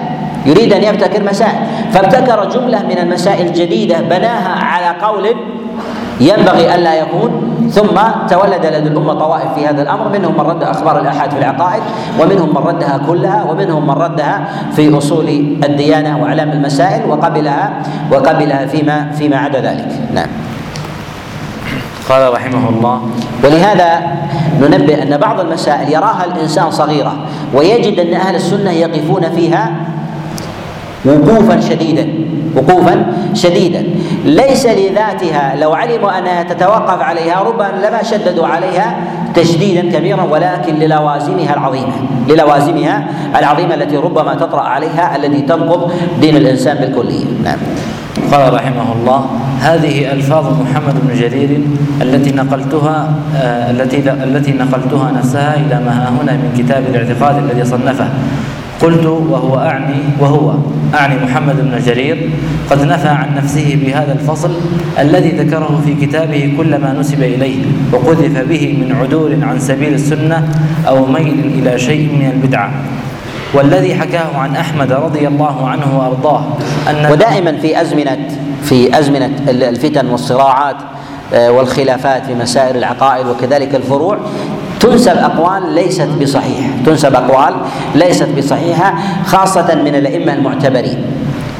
[0.45, 1.59] يريد أن يبتكر مسائل.
[1.91, 5.27] فابتكر جملة من المسائل الجديدة بناها على قول
[6.19, 7.31] ينبغي الا يكون.
[7.71, 7.97] ثم
[8.29, 10.09] تولد لدى الأمة طوائف في هذا الأمر.
[10.09, 11.83] منهم من رد أخبار الآحاد في العقائد
[12.21, 14.35] ومنهم من ردها كلها ومنهم من ردها
[14.75, 15.27] في أصول
[15.63, 17.73] الديانة وأعلام المسائل وقبلها
[18.11, 19.87] وقبلها فيما فيما عدا ذلك.
[20.13, 20.27] نعم.
[22.09, 23.01] قال رحمه الله
[23.43, 23.89] ولهذا
[24.61, 27.13] ننبه أن بعض المسائل يراها الإنسان صغيرة
[27.53, 29.71] ويجد أن أهل السنة يقفون فيها
[31.05, 32.07] وقوفا شديدا.
[32.55, 33.83] وقوفا شديدا.
[34.25, 38.97] ليس لذاتها لو علموا أنها تتوقف عليها ربما لما شددوا عليها
[39.35, 41.93] تشديدا كبيرا ولكن للوازمها العظيمة
[42.29, 43.07] للوازمها
[43.39, 45.91] العظيمة التي ربما تطرأ عليها التي تنقض
[46.21, 47.25] دين الإنسان بالكلية.
[47.43, 47.57] نعم.
[48.31, 49.25] قال رحمه الله
[49.61, 51.61] هذه ألفاظ محمد بن جرير
[52.01, 58.07] التي نقلتها آه التي التي نقلتها نفسها إلى ما هنا من كتاب الاعتقاد الذي صنفه.
[58.81, 60.53] قلت وهو أعني وهو
[60.93, 62.29] أعني محمد بن جرير
[62.69, 64.51] قد نفى عن نفسه بهذا الفصل
[64.99, 70.47] الذي ذكره في كتابه كل ما نسب إليه وقذف به من عدول عن سبيل السنة
[70.87, 72.71] أو ميل إلى شيء من البدعة
[73.53, 76.43] والذي حكاه عن أحمد رضي الله عنه وأرضاه
[76.89, 78.27] أن ودائما في أزمنة
[78.63, 80.75] في أزمنة الفتن والصراعات
[81.33, 84.17] آه، والخلافات في مسائل العقائد وكذلك الفروع
[84.85, 87.53] تنسب أقوال ليست بصحيحه تنسب أقوال
[87.95, 88.93] ليست بصحيحة
[89.25, 91.05] خاصة من الأئمة المعتبرين.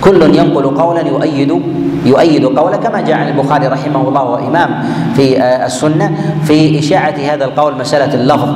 [0.02, 1.62] كل ينقل قولا يؤيد
[2.06, 4.70] يؤيد قوله كما جاء عن البخاري رحمه الله وإمام
[5.16, 8.50] في آه، السنة في إشاعة هذا القول مسألة اللفظ.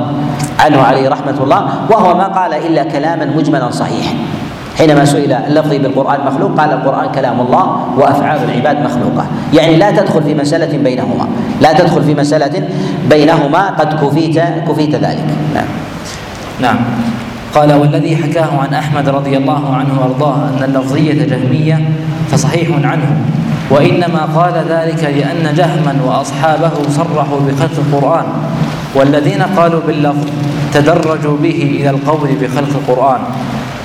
[0.60, 4.14] عنه عليه رحمة الله وهو ما قال إلا كلاما مجملا صحيحا.
[4.80, 7.64] حينما سئل اللفظ بالقرآن مخلوق قال القرآن كلام الله
[7.96, 9.24] وأفعال العباد مخلوقة.
[9.52, 11.26] يعني لا تدخل في مسألة بينهما.
[11.60, 12.68] لا تدخل في مسألة
[13.10, 15.28] بينهما قد كفيت كفيت ذلك.
[15.54, 15.68] نعم.
[16.60, 16.76] نعم.
[17.54, 21.88] قال والذي حكاه عن أحمد رضي الله عنه وأرضاه أن اللفظية جهمية
[22.30, 23.16] فصحيح عنه
[23.70, 28.24] وإنما قال ذلك لأن جهما وأصحابه صرحوا بخط القرآن
[28.94, 30.26] والذين قالوا باللفظ
[30.74, 33.20] تدرجوا به إلى القول بخلق القرآن.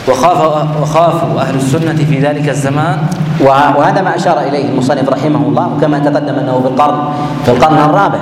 [0.10, 2.98] وخاف وخافوا أهل السنة في ذلك الزمان.
[3.42, 7.00] وهذا ما أشار إليه المصنف رحمه الله كما تقدم أنه في القرن
[7.46, 8.20] في القرن الرابع.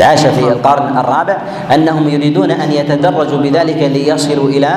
[0.00, 1.36] عاش في القرن الرابع
[1.74, 4.72] أنهم يريدون أن يتدرجوا بذلك ليصلوا إلى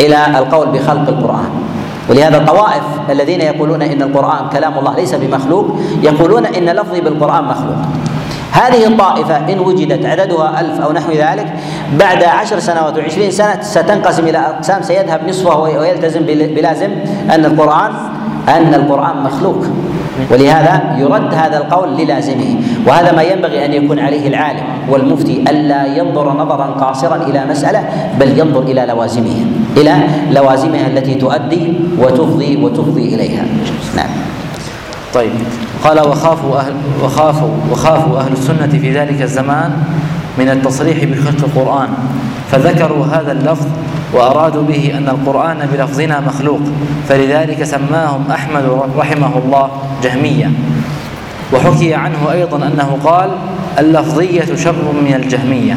[0.00, 1.50] إلى القول بخلق القرآن.
[2.10, 5.66] ولهذا الطوائف الذين يقولون إن القرآن كلام الله ليس بمخلوق
[6.02, 7.80] يقولون إن لفظي بالقرآن مخلوق.
[8.52, 11.52] هذه الطائفة إن وجدت عددها ألف أو نحو ذلك
[11.98, 16.90] بعد عشر سنوات وعشرين سنة ستنقسم إلى أقسام سيذهب نصفه ويلتزم بلازم
[17.30, 17.92] أن القرآن
[18.48, 19.66] أن القرآن مخلوق.
[20.30, 22.56] ولهذا يرد هذا القول للازمه.
[22.86, 27.88] وهذا ما ينبغي أن يكون عليه العالم والمفتي ألا ينظر نظرا قاصرا إلى مسألة
[28.20, 29.44] بل ينظر إلى لوازمها
[29.76, 29.94] إلى
[30.30, 33.44] لوازمها التي تؤدي وتفضي وتفضي إليها.
[33.96, 34.39] نعم.
[35.14, 35.30] طيب.
[35.84, 39.72] قال وخافوا أهل وخافوا وخافوا أهل السنة في ذلك الزمان
[40.38, 41.88] من التصريح بخلق القرآن
[42.50, 43.66] فذكروا هذا اللفظ
[44.12, 46.60] وأرادوا به أن القرآن بلفظنا مخلوق
[47.08, 49.70] فلذلك سماهم أحمد رحمه الله
[50.02, 50.50] جهمية.
[51.52, 53.30] وحكي عنه أيضا أنه قال
[53.78, 55.76] اللفظية شر من الجهمية.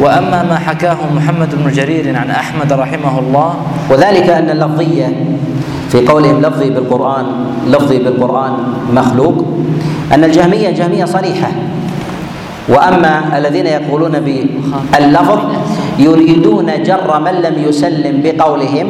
[0.00, 3.54] وأما ما حكاه محمد بن جرير عن أحمد رحمه الله
[3.90, 5.12] وذلك أن اللفظية
[5.96, 7.26] في قولهم لفظي بالقرآن
[7.66, 8.52] لفظي بالقرآن
[8.92, 9.44] مخلوق
[10.14, 11.48] أن الجهمية جهمية صريحة.
[12.68, 15.38] وأما الذين يقولون باللفظ
[15.98, 18.88] يريدون جر من لم يسلم بقولهم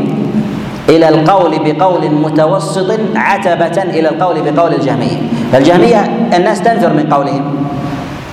[0.88, 5.18] إلى القول بقول متوسط عتبة إلى القول بقول الجهمية.
[5.52, 6.00] فالجهمية
[6.36, 7.44] الناس تنفر من قولهم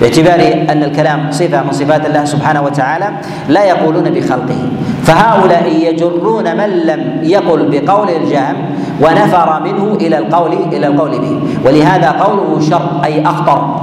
[0.00, 3.08] باعتبار أن الكلام صفة من صفات الله سبحانه وتعالى
[3.48, 4.60] لا يقولون بخلقه.
[5.06, 8.56] فهؤلاء يجرون من لم يقل بقول الجهم
[9.00, 11.40] ونفر منه إلى القول إلى القول به.
[11.64, 13.76] ولهذا قوله شر أي أخطر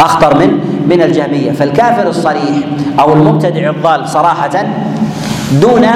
[0.00, 0.58] أخطر من
[0.88, 1.52] من الجهمية.
[1.52, 2.56] فالكافر الصريح
[3.00, 4.64] أو المبتدع الضال صراحة
[5.52, 5.86] دون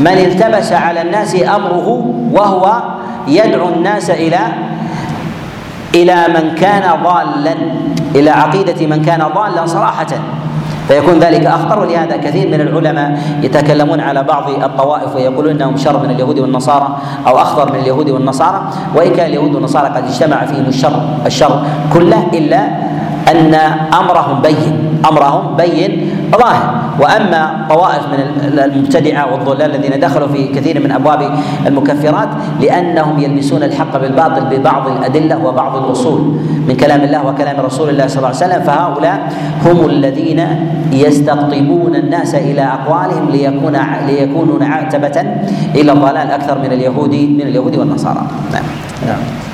[0.00, 2.82] من التبس على الناس أمره وهو
[3.28, 4.38] يدعو الناس إلى
[5.94, 7.54] إلى من كان ضالا
[8.14, 10.06] إلى عقيدة من كان ضالا صراحة.
[10.90, 16.10] فيكون ذلك أخطر ولهذا كثير من العلماء يتكلمون على بعض الطوائف ويقولون إنهم شر من
[16.10, 18.62] اليهود والنصارى أو اخطر من اليهود والنصارى
[18.94, 21.62] وإن كان اليهود والنصارى قد اجتمع فيهم الشر الشر
[21.94, 22.66] كله إلا
[23.30, 23.54] أن
[23.94, 30.92] أمرهم بين أمرهم بين ظاهر وأما طوائف من المبتدعة والضلال الذين دخلوا في كثير من
[30.92, 31.30] أبواب
[31.66, 32.28] المكفرات
[32.60, 36.20] لأنهم يلبسون الحق بالباطل ببعض الأدلة وبعض الأصول
[36.68, 38.62] من كلام الله وكلام رسول الله صلى الله عليه وسلم.
[38.62, 39.32] فهؤلاء
[39.66, 40.40] هم الذين
[40.92, 45.20] يستقطبون الناس إلى أقوالهم ليكون ليكونوا عتبه
[45.74, 48.22] إلى الضلال أكثر من اليهود من اليهود والنصارى.
[48.52, 48.64] نعم.
[49.06, 49.49] نعم.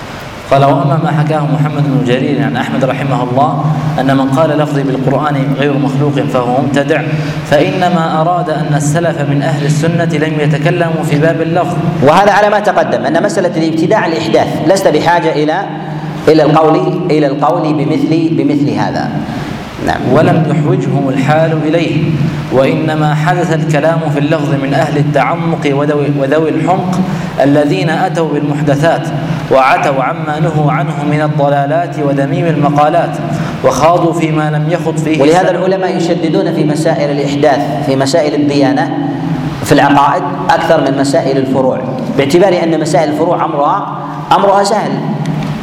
[0.50, 3.64] قال وأما ما حكاه محمد بن جرير عن أحمد رحمه الله
[4.00, 7.02] أن من قال لفظي بالقرآن غير مخلوق فهو مبتدع
[7.50, 11.76] فإنما أراد أن السلف من أهل السنة لم يتكلموا في باب اللفظ.
[12.02, 15.66] وهذا على ما تقدم أن مسألة الابتداع الاحداث لست بحاجة إلى
[16.28, 19.10] إلى القول إلى القول بمثل بمثل هذا.
[19.84, 20.00] نعم.
[20.12, 22.04] ولم يحوجهم الحال إليه
[22.52, 25.70] وإنما حدث الكلام في اللفظ من أهل التعمق
[26.18, 27.00] وذوي الحمق
[27.42, 29.08] الذين أتوا بالمحدثات
[29.52, 33.16] وعتوا عما نهوا عنه من الضلالات ودميم المقالات
[33.64, 39.08] وخاضوا فيما لم يخض فيه ولهذا العلماء يشددون في مسائل الإحداث في مسائل الديانة
[39.64, 41.80] في العقائد أكثر من مسائل الفروع
[42.18, 43.98] باعتبار أن مسائل الفروع أمرها
[44.32, 44.90] أمرها سهل.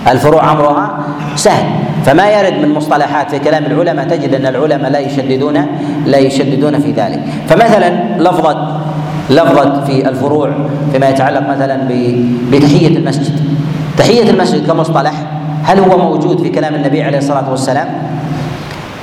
[0.07, 0.97] الفروع أمرها
[1.35, 1.65] سهل.
[2.05, 5.65] فما يرد من مصطلحات في كلام العلماء تجد أن العلماء لا يشددون
[6.05, 7.19] لا يشددون في ذلك.
[7.49, 7.89] فمثلا
[8.19, 8.81] لفظة
[9.29, 10.49] لفظة في الفروع
[10.91, 11.79] فيما يتعلق مثلا
[12.51, 13.39] بتحية المسجد.
[13.97, 15.13] تحية المسجد كمصطلح
[15.63, 17.87] هل هو موجود في كلام النبي عليه الصلاة والسلام؟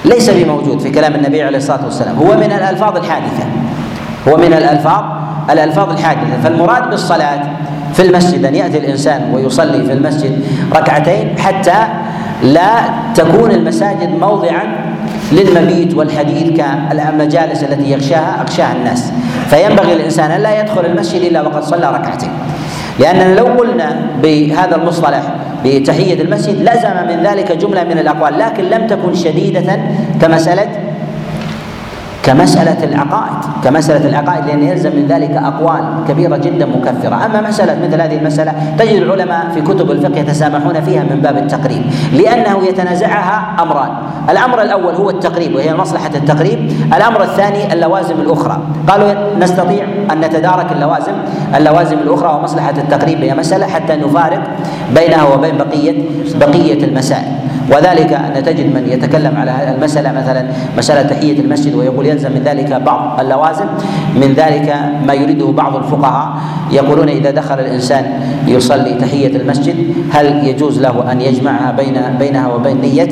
[0.05, 2.17] ليس بموجود في كلام النبي عليه الصلاة والسلام.
[2.17, 3.45] هو من الألفاظ الحادثة.
[4.29, 5.05] هو من الألفاظ
[5.51, 6.41] الألفاظ الحادثة.
[6.45, 7.41] فالمراد بالصلاة
[7.95, 10.45] في المسجد أن يأتي الإنسان ويصلي في المسجد
[10.77, 11.75] ركعتين حتى
[12.43, 12.71] لا
[13.15, 14.63] تكون المساجد موضعا
[15.33, 19.13] للمبيت والحديث كالمجالس التي يغشاها أغشاها الناس.
[19.51, 22.31] فينبغي الإنسان ان لا يدخل المسجد إلا وقد صلى ركعتين.
[22.99, 25.23] لاننا لو قلنا بهذا المصطلح
[25.65, 29.79] بتحية المسجد لزم من ذلك جملة من الأقوال لكن لم تكن شديدة
[30.21, 30.69] كمساله
[32.23, 38.01] كمسألة العقائد كمسألة العقائد لأن يلزم من ذلك أقوال كبيرة جدا مكفرة أما مسألة مثل
[38.01, 43.91] هذه المسألة تجد العلماء في كتب الفقه يتسامحون فيها من باب التقريب لأنه يتنازعها أمران.
[44.31, 46.73] الأمر الأول هو التقريب وهي مصلحة التقريب.
[46.97, 48.59] الأمر الثاني اللوازم الأخرى.
[48.89, 51.13] قالوا نستطيع أن نتدارك اللوازم
[51.57, 54.43] اللوازم الأخرى ومصلحة التقريب هي مسألة حتى نفارق
[54.95, 56.03] بينها وبين بقية
[56.35, 57.40] بقية المسائل.
[57.71, 60.45] وذلك أن تجد من يتكلم على هذه المسألة مثلا
[60.79, 63.67] مسألة تحية المسجد ويقول يلزم من ذلك بعض اللوازم
[64.17, 64.75] من ذلك
[65.07, 66.37] ما يريده بعض الفقهاء
[66.73, 68.05] يقولون إذا دخل الإنسان
[68.47, 73.09] يصلي تحية المسجد هل يجوز له أن يجمعها بين بينها وبين نية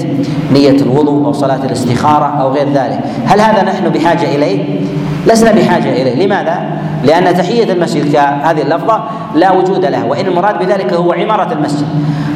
[0.52, 4.80] نية الوضوء أو صلاة الاستخارة أو غير ذلك هل هذا نحن بحاجة إليه؟
[5.26, 9.00] لسنا بحاجة إليه لماذا؟ لأن تحية المسجد كهذه اللفظة
[9.34, 11.86] لا وجود لها وإن المراد بذلك هو عمارة المسجد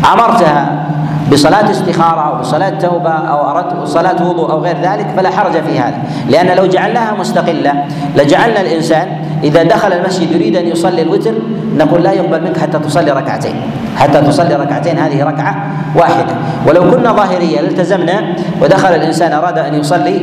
[0.04, 0.86] عمرتها
[1.32, 5.78] بصلاة استخارة أو بصلاة توبة أو أردت صلاة وضوء أو غير ذلك فلا حرج في
[5.78, 5.98] هذا.
[6.28, 7.84] لأن لو جعلناها مستقلة
[8.16, 9.08] لجعلنا الإنسان
[9.44, 11.34] إذا دخل المسجد يريد أن يصلي الوتر
[11.76, 13.54] نقول لا يقبل منك حتى تصلي ركعتين.
[13.96, 15.66] حتى تصلي ركعتين هذه ركعة
[15.96, 16.34] واحدة.
[16.68, 20.20] ولو كنا ظاهرية لالتزمنا ودخل الإنسان أراد أن يصلي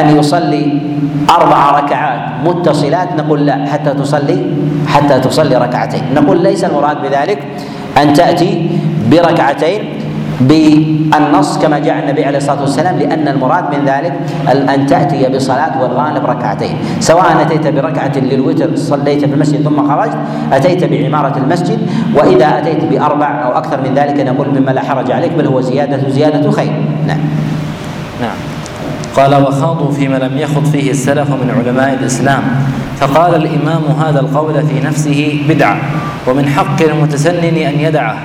[0.00, 0.80] أن يصلي
[1.30, 4.46] أربع ركعات متصلات نقول لا حتى تصلي
[4.88, 6.02] حتى تصلي ركعتين.
[6.14, 7.38] نقول ليس المراد بذلك
[8.02, 8.70] أن تأتي
[9.10, 9.99] بركعتين
[10.40, 14.12] بالنص كما جاء النبي عليه الصلاة والسلام لأن المراد من ذلك
[14.74, 16.76] أن تأتي بصلاة والغالب ركعتين.
[17.00, 20.16] سواء أتيت بركعة للوتر صليت في المسجد ثم خرجت
[20.52, 21.78] أتيت بعمارة المسجد
[22.14, 26.10] وإذا أتيت بأربع أو أكثر من ذلك نقول مما لا حرج عليك بل هو زيادة
[26.10, 26.72] زيادة خير.
[27.06, 27.20] نعم.
[28.20, 28.36] نعم.
[29.16, 32.42] قال وخاضوا فيما لم يخض فيه السلف من علماء الإسلام.
[32.98, 35.76] فقال الإمام هذا القول في نفسه بدعة
[36.28, 38.16] ومن حق المتسنن أن يدعه.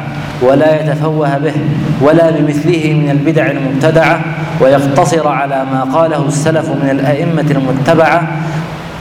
[0.42, 1.54] ولا يتفوه به
[2.02, 4.22] ولا بمثله من البدع المبتدعة
[4.62, 8.28] ويقتصر على ما قاله السلف من الأئمة المتبعة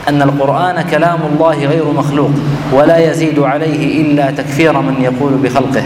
[0.09, 2.31] أن القرآن كلام الله غير مخلوق
[2.71, 5.83] ولا يزيد عليه إلا تكفير من يقول بخلقه.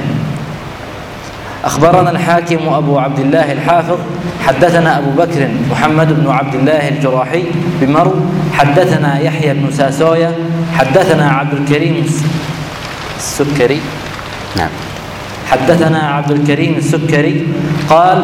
[1.66, 3.98] أخبرنا الحاكم أبو عبد الله الحافظ
[4.48, 7.44] حدثنا أبو بكر محمد بن عبد الله الجراحي
[7.82, 8.16] بمرو
[8.54, 10.32] حدثنا يحيى بن ساسويا
[10.74, 12.06] حدثنا عبد الكريم
[13.18, 13.82] السكري.
[14.58, 14.70] نعم.
[15.52, 17.48] حدثنا عبد الكريم السكري
[17.90, 18.24] قال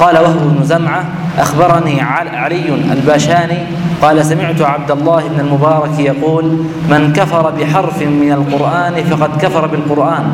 [0.00, 1.04] قال وهب بن زمعة
[1.38, 3.58] أخبرني علي الباشاني
[4.02, 6.44] قال سمعت عبد الله بن المبارك يقول
[6.90, 10.24] من كفر بحرف من القرآن فقد كفر بالقرآن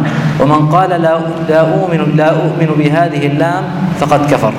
[0.41, 3.65] ومن قال لا لا أؤمن لا أؤمن بهذه اللام
[4.01, 4.53] فقد كفر.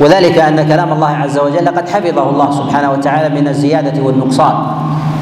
[0.00, 4.54] وذلك أن كلام الله عز وجل قد حفظه الله سبحانه وتعالى من الزيادة والنقصان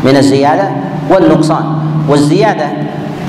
[0.05, 0.71] من الزيادة
[1.11, 1.65] والنقصان
[2.09, 2.67] والزيادة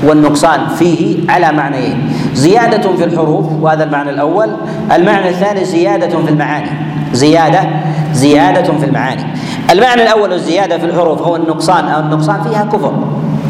[0.04, 2.12] والنقصان فيه على معنيين.
[2.34, 4.48] زيادة في الحروف وهذا المعنى الأول.
[4.92, 6.70] المعنى الثاني زيادة في المعاني.
[7.12, 7.60] زيادة
[8.12, 9.22] زيادة في المعاني.
[9.70, 11.84] المعنى الأول الزيادة في الحروف هو النقصان.
[11.88, 12.92] أو النقصان فيها كفر.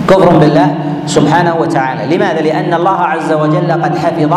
[0.08, 0.74] كفر بالله
[1.06, 2.16] سبحانه وتعالى.
[2.16, 4.32] لماذا؟ لأن الله عز وجل قد حفظ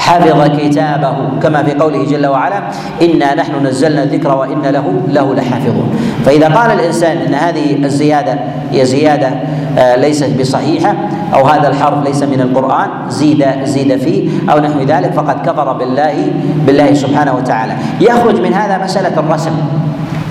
[0.00, 2.62] حفظ كتابه كما في قوله جل وعلا
[3.02, 5.88] إنا نحن نزلنا الذكر وان له له لحافظون.
[6.24, 8.34] فإذا قال الإنسان إن هذه الزيادة
[8.72, 9.30] هي زيادة
[9.78, 10.94] آه، ليست بصحيحة
[11.34, 16.14] أو هذا الحرف ليس من القرآن زيد زيد فيه أو نحو ذلك فقد كفر بالله
[16.66, 17.72] بالله سبحانه وتعالى.
[18.00, 19.52] يخرج من هذا مسألة الرسم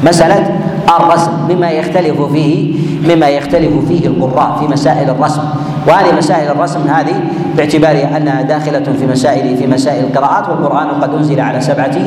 [0.03, 0.59] مسألة
[0.99, 2.73] الرسم مما يختلف فيه
[3.07, 5.43] مما يختلف فيه القراء في مسائل الرسم.
[5.89, 7.15] وهذه مسائل الرسم هذه
[7.57, 11.97] باعتبار أنها داخلة في مسائل في مسائل القراءات والقرآن قد أنزل على سبعه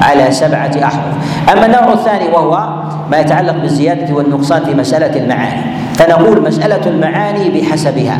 [0.00, 1.14] على سبعة أحرف.
[1.52, 2.68] أما النوع الثاني وهو
[3.10, 5.62] ما يتعلق بالزيادة والنقصان في مسألة المعاني.
[5.94, 8.18] فنقول مسألة المعاني بحسبها.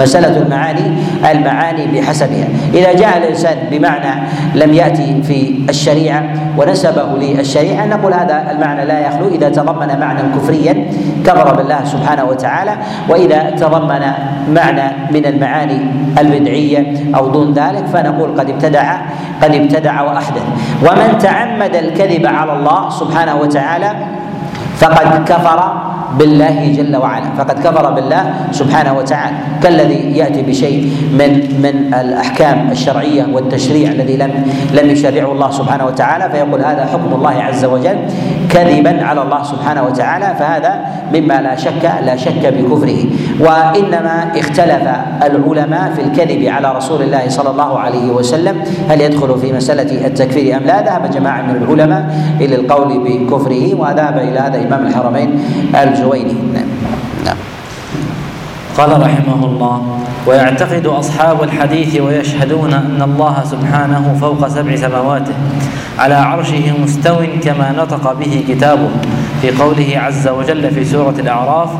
[0.00, 0.92] مسألة المعاني
[1.30, 2.48] المعاني بحسبها.
[2.74, 4.22] إذا جاء الإنسان بمعنى
[4.54, 6.22] لم يأتي في الشريعة
[6.58, 9.28] ونسبه للشريعة نقول هذا المعنى لا يخلو.
[9.28, 10.86] إذا تضمن معنى كفريا
[11.26, 12.74] كفر بالله سبحانه وتعالى.
[13.08, 14.02] وإذا تضمن
[14.48, 15.80] معنى من المعاني
[16.18, 18.96] البدعية أو دون ذلك فنقول قد ابتدع
[19.42, 20.42] قد ابتدع وأحدث.
[20.82, 23.92] ومن تعمد الكذب على الله سبحانه وتعالى
[24.76, 27.28] فقد كفر بالله جل وعلا.
[27.38, 29.36] فقد كفر بالله سبحانه وتعالى.
[29.62, 31.30] كالذي يأتي بشيء من
[31.62, 34.32] من الأحكام الشرعية والتشريع الذي لم
[34.74, 37.98] لم يشرعه الله سبحانه وتعالى فيقول هذا حكم الله عز وجل
[38.50, 40.72] كذبا على الله سبحانه وتعالى فهذا
[41.14, 43.00] مما لا شك لا شك بكفره.
[43.40, 44.84] وإنما اختلف
[45.22, 48.56] العلماء في الكذب على رسول الله صلى الله عليه وسلم.
[48.88, 52.02] هل يدخل في مسألة التكفير أم لا؟ ذهب جماعة من العلماء
[52.40, 55.28] إلى القول بكفره وذهب إلى هذا إمام الحرمين
[56.00, 56.68] الجويني نعم.
[57.24, 57.36] نعم.
[58.76, 65.34] قال رحمه الله ويعتقد أصحاب الحديث ويشهدون أن الله سبحانه فوق سبع سماواته
[65.98, 68.90] على عرشه مستو كما نطق به كتابه
[69.42, 71.70] في قوله عز وجل في سورة الأعراف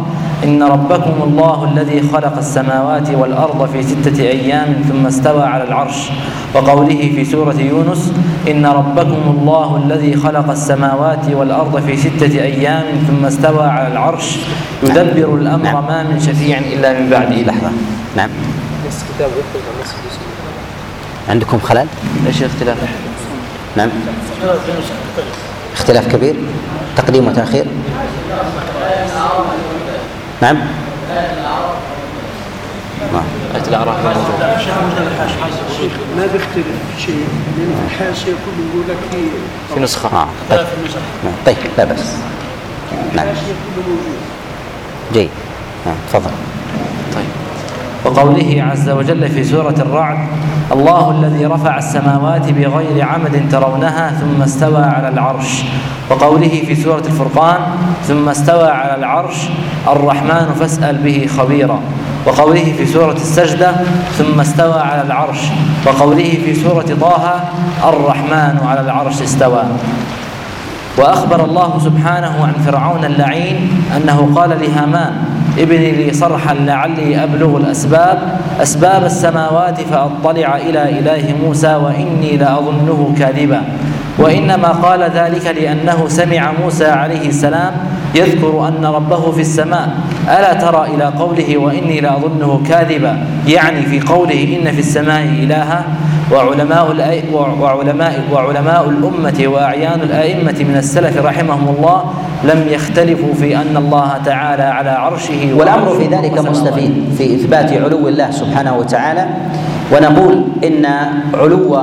[0.45, 6.11] إن ربكم الله الذي خلق السماوات والأرض في ستة أيام ثم استوى على العرش.
[6.55, 8.13] وقوله في سورة يونس
[8.49, 14.37] إن ربكم الله الذي خلق السماوات والأرض في ستة أيام ثم استوى على العرش.
[14.83, 15.87] يدبر الأمر نعم.
[15.87, 17.71] ما من شفيع إلا من بعده لحظه
[18.17, 18.31] نعم.
[19.17, 19.31] كتاب
[21.29, 21.87] عندكم خلل؟
[22.27, 22.77] إيش الاختلاف؟
[23.77, 23.89] نعم.
[25.77, 26.35] اختلاف كبير.
[26.97, 27.67] تقديم وتأخير.
[30.43, 30.57] نعم.
[33.55, 33.97] آية الأعراف
[36.17, 36.67] ما بيختلف
[37.07, 37.29] شيء؟
[37.59, 39.17] لأن في الحاشية كله يقول لك في
[39.75, 40.09] في نسخة.
[40.09, 40.29] آه.
[40.51, 40.67] لا طيب.
[41.25, 41.35] نعم.
[41.47, 42.17] طيب لا بأس
[43.15, 44.19] نعم الحاشية كله موجود.
[45.13, 45.31] جيد.
[45.87, 46.31] نعم تفضل.
[47.15, 47.25] طيب.
[48.05, 50.19] وقوله عز وجل في سورة الرعد
[50.73, 55.63] الله الذي رفع السماوات بغير عمد ترونها ثم استوى على العرش.
[56.11, 57.61] وقوله في سورة الفرقان
[58.09, 59.37] ثم استوى على العرش
[59.89, 61.81] الرحمن فاسأل به خبيرا.
[62.27, 63.73] وقوله في سورة السجدة
[64.19, 65.39] ثم استوى على العرش.
[65.87, 67.41] وقوله في سورة طه
[67.89, 69.63] الرحمن على العرش استوى.
[70.99, 75.13] وأخبر الله سبحانه عن فرعون اللعين أنه قال لهامان
[75.59, 78.19] ابني لي صرحا لعلي أبلغ الأسباب
[78.63, 83.63] أسباب السماوات فأطلع إلى إله موسى وإني لأظنه كاذبا.
[84.19, 87.73] وإنما قال ذلك لأنه سمع موسى عليه السلام
[88.15, 89.89] يذكر أن ربه في السماء
[90.29, 95.85] ألا ترى إلى قوله وإني لأظنه كاذبا يعني في قوله إن في السماء إلها
[96.33, 96.91] وعلماء.
[97.61, 102.05] وعلماء وعلماء الأمة وأعيان الأئمة من السلف رحمهم الله
[102.45, 108.09] لم يختلفوا في أن الله تعالى على عرشه والأمر في ذلك مستفيد في إثبات علو
[108.09, 109.27] الله سبحانه وتعالى
[109.93, 110.87] ونقول إن
[111.35, 111.77] علو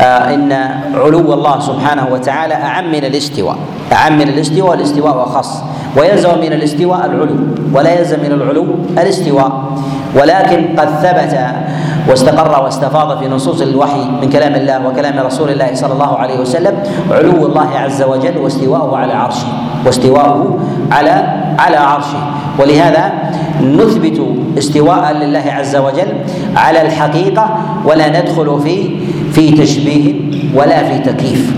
[0.00, 0.52] آه إن
[0.94, 3.58] علو الله سبحانه وتعالى أعم من الاستواء
[3.92, 5.62] اعم من الاستواء الاستواء اخص
[5.96, 7.36] ويلزم من الاستواء العلو
[7.74, 8.66] ولا يلزم من العلو
[8.98, 9.62] الاستواء.
[10.14, 11.38] ولكن قد ثبت
[12.08, 16.74] واستقر واستفاض في نصوص الوحي من كلام الله وكلام رسول الله صلى الله عليه وسلم
[17.10, 19.46] علو الله عز وجل واستواءه على عرشه
[19.86, 20.58] واستواءه
[20.92, 21.10] على
[21.58, 22.18] على عرشه.
[22.58, 23.12] ولهذا
[23.62, 24.20] نثبت
[24.58, 26.08] استواء لله عز وجل
[26.56, 28.90] على الحقيقة ولا ندخل في
[29.32, 30.14] في تشبيه
[30.54, 31.52] ولا في تكييف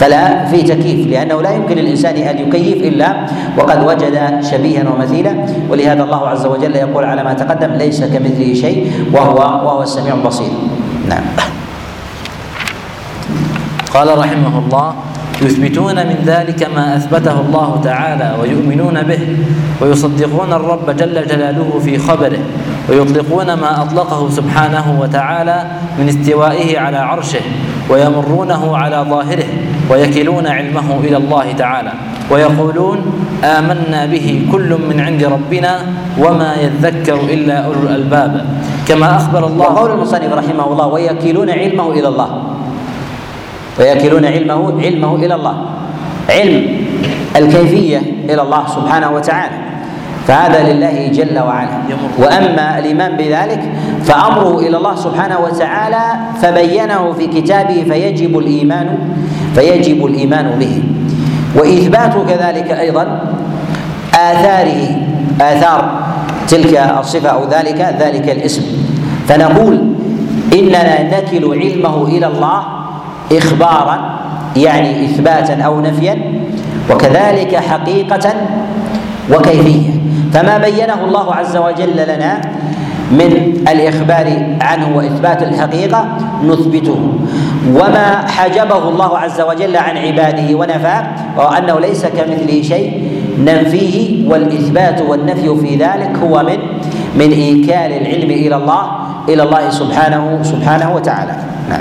[0.00, 3.26] فلا في تكييف لأنه لا يمكن للإنسان أن يكيف إلا
[3.58, 4.16] وقد وجد
[4.50, 5.32] شبيها ومثيلا.
[5.70, 10.52] ولهذا الله عز وجل يقول على ما تقدم ليس كمثله شيء وهو وهو السميع البصير.
[11.08, 11.24] نعم.
[13.94, 14.94] قال رحمه الله
[15.42, 19.36] يثبتون من ذلك ما أثبته الله تعالى ويؤمنون به
[19.80, 22.38] ويصدقون الرب جل جلاله في خبره
[22.88, 25.66] ويطلقون ما أطلقه سبحانه وتعالى
[25.98, 27.40] من استوائه على عرشه
[27.90, 29.46] ويمرونه على ظاهره
[29.90, 31.92] ويكلون علمه إلى الله تعالى
[32.30, 32.98] ويقولون
[33.44, 35.72] آمنا به كل من عند ربنا
[36.18, 38.46] وما يذكر إلا أولو الألباب.
[38.88, 42.42] كما أخبر الله وقول المصنف رحمه الله ويكلون علمه إلى الله.
[43.80, 45.56] ويكلون علمه علمه إلى الله.
[46.30, 46.66] علم
[47.36, 49.58] الكيفية إلى الله سبحانه وتعالى.
[50.26, 51.78] فهذا لله جل وعلا.
[52.18, 53.62] وأما الإيمان بذلك
[54.04, 56.04] فأمره إلى الله سبحانه وتعالى
[56.42, 58.98] فبينه في كتابه فيجب الإيمان
[59.56, 60.82] فيجب الإيمان به.
[61.56, 63.04] وإثبات كذلك أيضا
[64.14, 64.82] آثاره
[65.40, 65.80] آثار
[66.48, 68.62] تلك الصفة أو ذلك ذلك الاسم.
[69.28, 69.74] فنقول
[70.52, 72.60] إننا نكل علمه إلى الله
[73.32, 73.96] اخبارا
[74.56, 76.16] يعني اثباتا أو نفيا
[76.90, 78.26] وكذلك حقيقه
[79.32, 79.90] وكيفية.
[80.32, 82.40] فما بينه الله عز وجل لنا
[83.10, 83.30] من
[83.68, 86.08] الإخبار عنه وإثبات الحقيقة
[86.44, 86.98] نثبته.
[87.74, 91.04] وما حجبه الله عز وجل عن عباده ونفاه
[91.36, 93.02] وانه ليس كمثله شيء
[93.38, 96.58] ننفيه والإثبات والنفي في ذلك هو من
[97.16, 98.82] من إيكال العلم إلى الله
[99.28, 101.36] إلى الله سبحانه سبحانه وتعالى.
[101.70, 101.80] نعم.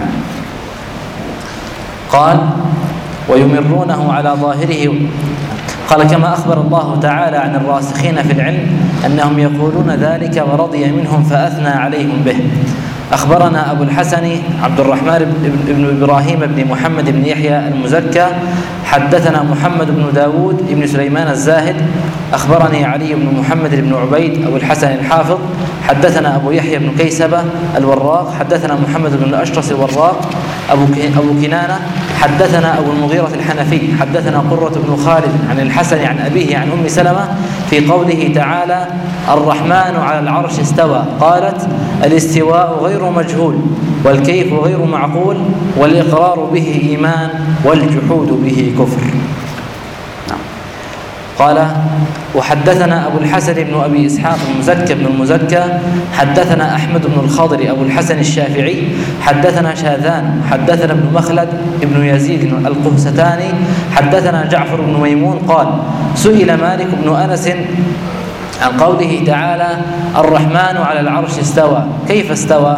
[2.12, 2.38] قال
[3.30, 4.94] ويمرونه على ظاهره
[5.90, 8.68] قال كما أخبر الله تعالى عن الراسخين في العلم
[9.06, 12.38] أنهم يقولون ذلك ورضي منهم فأثنى عليهم به.
[13.14, 15.34] أخبرنا أبو الحسن عبد الرحمن
[15.68, 18.28] بن إبراهيم بن محمد بن يحيى المزكى
[18.86, 21.76] حدثنا محمد بن داود بن سليمان الزاهد
[22.34, 25.38] أخبرني علي بن محمد بن عبيد أبو الحسن الحافظ
[25.88, 27.44] حدثنا أبو يحيى بن كيسبة
[27.78, 30.30] الوراق حدثنا محمد بن الأشرس الوراق
[30.72, 30.84] أبو
[31.18, 31.80] أبو كنانة
[32.26, 37.28] حدثنا أبو المغيرة الحنفي حدثنا قرة بن خالد عن الحسن عن أبيه عن أم سلمة
[37.70, 38.88] في قوله تعالى
[39.34, 41.68] الرحمن على العرش استوى قالت
[42.04, 43.56] الاستواء غير مجهول
[44.06, 45.38] والكيف غير معقول
[45.78, 47.30] والإقرار به إيمان
[47.66, 49.02] والجحود به كفر
[51.40, 51.68] قال
[52.36, 55.64] وحدثنا أبو الحسن بن أبي إسحاق المزكى بن المزكى
[56.14, 58.84] حدثنا أحمد بن الخضر أبو الحسن الشافعي
[59.22, 61.48] حدثنا شاذان حدثنا ابن مخلد
[61.84, 63.50] ابن يزيد القهستاني
[63.92, 65.68] حدثنا جعفر بن ميمون قال
[66.16, 67.50] سئل مالك بن أنس
[68.62, 69.78] عن قوله تعالى
[70.18, 72.78] الرحمن على العرش استوى كيف استوى؟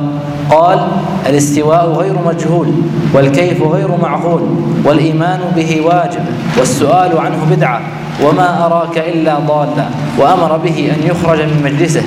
[0.52, 0.88] قال
[1.30, 2.68] الاستواء غير مجهول
[3.14, 4.42] والكيف غير معقول
[4.86, 6.26] والإيمان به واجب
[6.58, 7.82] والسؤال عنه بدعة
[8.24, 9.86] وما أراك إلا ضالا
[10.20, 12.04] وأمر به أن يخرج من مجلسه.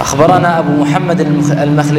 [0.00, 1.20] أخبرنا أبو محمد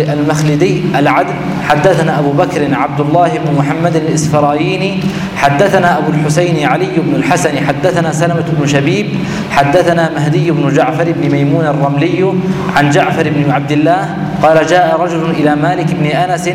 [0.10, 1.34] المخلدي العدل
[1.64, 5.00] حدثنا أبو بكر عبد الله بن محمد الإسفرايني
[5.36, 9.08] حدثنا أبو الحسين علي بن الحسن حدثنا سلمة بن شبيب
[9.52, 12.34] حدثنا مهدي بن جعفر بن ميمون الرملي
[12.76, 16.50] عن جعفر بن عبد الله قال جاء رجل إلى مالك بن أنس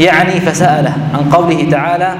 [0.00, 2.14] يعني فسأله عن قوله تعالى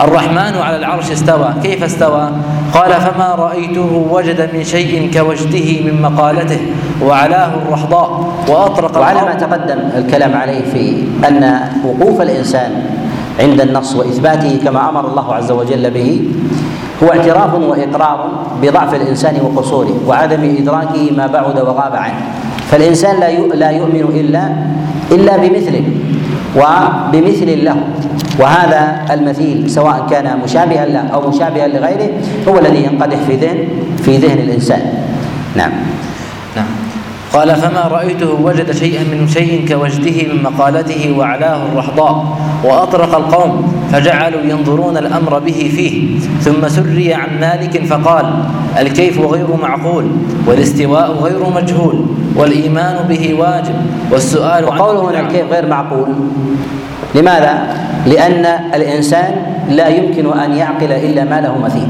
[0.00, 1.54] الرحمن على العرش استوى.
[1.62, 2.30] كيف استوى؟
[2.74, 6.60] قال فما رأيته وجد من شيء كوجده من مقالته
[7.02, 8.08] وعلاه الرحضاء
[8.48, 12.70] وأطرق وعلى ما تقدم الكلام عليه في أن وقوف الإنسان
[13.40, 16.20] عند النص وإثباته كما أمر الله عز وجل به
[17.02, 18.30] هو اعتراف وإقرار
[18.62, 22.20] بضعف الإنسان وقصوره وعدم إدراكه ما بعد وغاب عنه.
[22.70, 24.52] فالإنسان لا لا يؤمن إلا
[25.10, 25.84] إلا بمثله
[26.56, 27.76] وبمثل له.
[28.38, 32.10] وهذا المثيل سواء كان مشابها له أو مشابها لغيره
[32.48, 33.68] هو الذي ينقدح في ذهن
[34.02, 34.80] في ذهن الإنسان.
[35.56, 35.72] نعم.
[36.56, 36.66] نعم.
[37.32, 44.40] قال فما رأيته وجد شيئا من شيء كوجده من مقالته وعلاه الرحضاء وأطرق القوم فجعلوا
[44.40, 48.44] ينظرون الأمر به فيه ثم سري عن مالك فقال
[48.78, 50.04] الكيف غير معقول
[50.46, 52.06] والاستواء غير مجهول
[52.36, 53.74] والإيمان به واجب
[54.10, 56.08] والسؤال وقوله هنا الكيف غير معقول
[57.14, 59.34] لماذا؟ لأن الإنسان
[59.70, 61.88] لا يمكن أن يعقل إلا ما له مثيل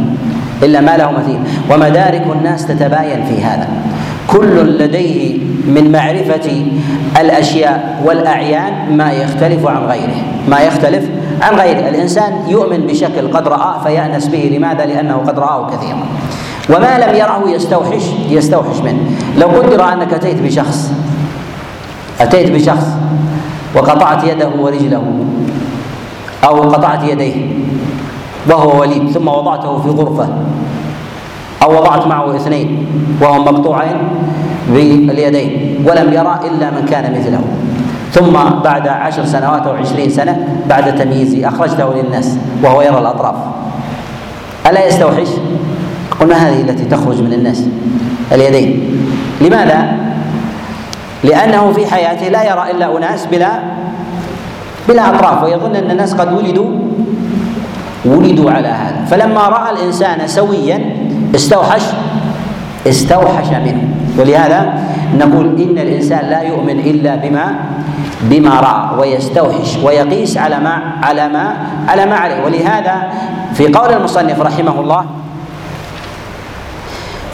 [0.63, 1.39] إلا ما له مثيل.
[1.71, 3.69] ومدارك الناس تتباين في هذا.
[4.29, 6.67] كل لديه من معرفة
[7.21, 10.17] الأشياء والأعيان ما يختلف عن غيره
[10.49, 11.05] ما يختلف
[11.43, 11.89] عن غيره.
[11.89, 14.57] الإنسان يؤمن بشكل قد رآه فيأنس به.
[14.57, 16.07] لماذا؟ لأنه قد رآه كثيرا.
[16.71, 19.01] وما لم يره يستوحش يستوحش منه.
[19.39, 20.93] لو قدر أنك أتيت بشخص
[22.21, 22.87] أتيت بشخص
[23.75, 25.03] وقطعت يده ورجله
[26.47, 27.35] أو قطعت يديه
[28.51, 30.29] وهو وليد ثم وضعته في غرفة
[31.63, 32.87] أو وضعت معه اثنين
[33.23, 33.97] وهم مقطوعين
[34.69, 37.41] باليدين ولم يرى إلا من كان مثله
[38.13, 43.35] ثم بعد عشر سنوات أو عشرين سنة بعد تمييزه أخرجته للناس وهو يرى الأطراف
[44.71, 45.29] ألا يستوحش؟
[46.21, 47.65] قلنا هذه التي تخرج من الناس
[48.33, 48.99] اليدين
[49.41, 49.97] لماذا؟
[51.25, 53.51] لأنه في حياته لا يرى إلا أناس بلا
[54.89, 56.71] بلا أطراف ويظن أن الناس قد ولدوا
[58.05, 59.05] ولدوا على هذا.
[59.11, 60.81] فلما رأى الإنسان سويا
[61.35, 61.83] استوحش
[62.87, 63.89] استوحش منه.
[64.19, 64.75] ولهذا
[65.19, 67.55] نقول إن الإنسان لا يؤمن إلا بما
[68.23, 71.45] بما رأى ويستوحش ويقيس على ما على ما
[71.89, 72.45] على ما عليه.
[72.45, 72.95] ولهذا
[73.55, 75.05] في قول المصنف رحمه الله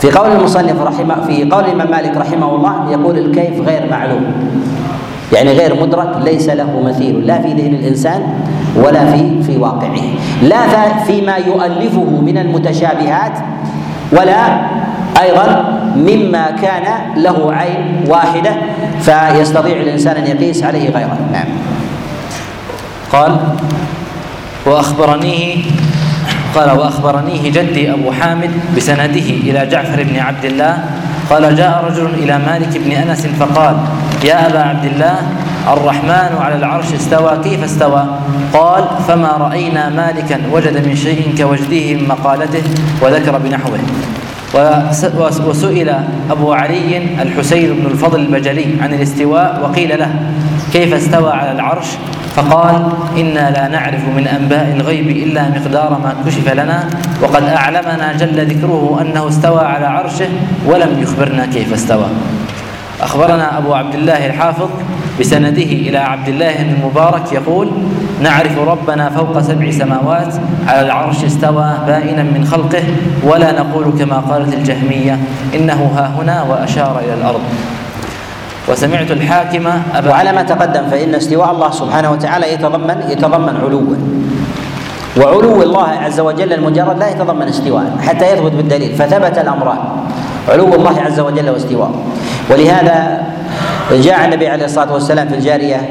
[0.00, 4.24] في قول المصنف رحمه في قول الإمام مالك رحمه الله يقول الكيف غير معلوم.
[5.33, 8.22] يعني غير مدرك ليس له مثيل لا في ذهن الإنسان
[8.76, 10.03] ولا في في واقعه.
[10.43, 10.59] لا
[11.07, 13.33] فيما يؤلفه من المتشابهات
[14.12, 14.61] ولا
[15.22, 15.64] أيضا
[15.97, 16.85] مما كان
[17.16, 18.57] له عين واحدة
[19.01, 21.49] فيستطيع الإنسان أن يقيس عليه غيره نعم.
[23.12, 23.37] قال
[24.66, 25.57] وأخبرنيه
[26.55, 30.85] قال وأخبرنيه جدي أبو حامد بسنده إلى جعفر بن عبد الله
[31.30, 33.76] قال جاء رجل إلى مالك بن أنس فقال
[34.25, 35.16] يا أبا عبد الله
[35.73, 38.05] الرحمن على العرش استوى كيف استوى؟
[38.53, 42.62] قال فما رأينا مالكا وجد من شيء كوجده من مقالته
[43.03, 43.79] وذكر بنحوه.
[45.47, 45.95] وسئل
[46.31, 50.14] أبو علي الحسين بن الفضل البجلي عن الاستواء وقيل له
[50.73, 51.87] كيف استوى على العرش؟
[52.37, 56.85] فقال إنا لا نعرف من أنباء الغيب إلا مقدار ما كشف لنا
[57.23, 60.29] وقد أعلمنا جل ذكره أنه استوى على عرشه
[60.66, 62.07] ولم يخبرنا كيف استوى.
[63.03, 64.68] أخبرنا أبو عبد الله الحافظ
[65.20, 67.70] بسنده إلى عبد الله المبارك يقول
[68.22, 70.34] نعرف ربنا فوق سبع سماوات
[70.68, 72.84] على العرش استوى بائنا من خلقه
[73.24, 75.18] ولا نقول كما قالت الجهمية
[75.55, 77.40] إنه ها هنا وأشار إلى الأرض.
[78.68, 83.96] وسمعت الحاكم أبا وعلى ما تقدم فإن استواء الله سبحانه وتعالى يتضمن يتضمن علوا
[85.20, 89.78] وعلو الله عز وجل المجرد لا يتضمن استواء حتى يثبت بالدليل فثبت الأمران.
[90.48, 91.90] علو الله عز وجل واستواء.
[92.51, 93.22] ولهذا
[93.93, 95.90] جاء النبي عليه الصلاة والسلام في الجارية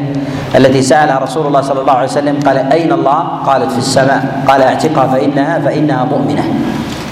[0.56, 4.43] التي سألها رسول الله صلى الله عليه وسلم قال أين الله؟ قالت في السماء.
[4.47, 6.43] قال أعتقها فإنها فإنها مؤمنة.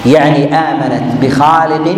[0.06, 1.96] يعني آمنت بخالق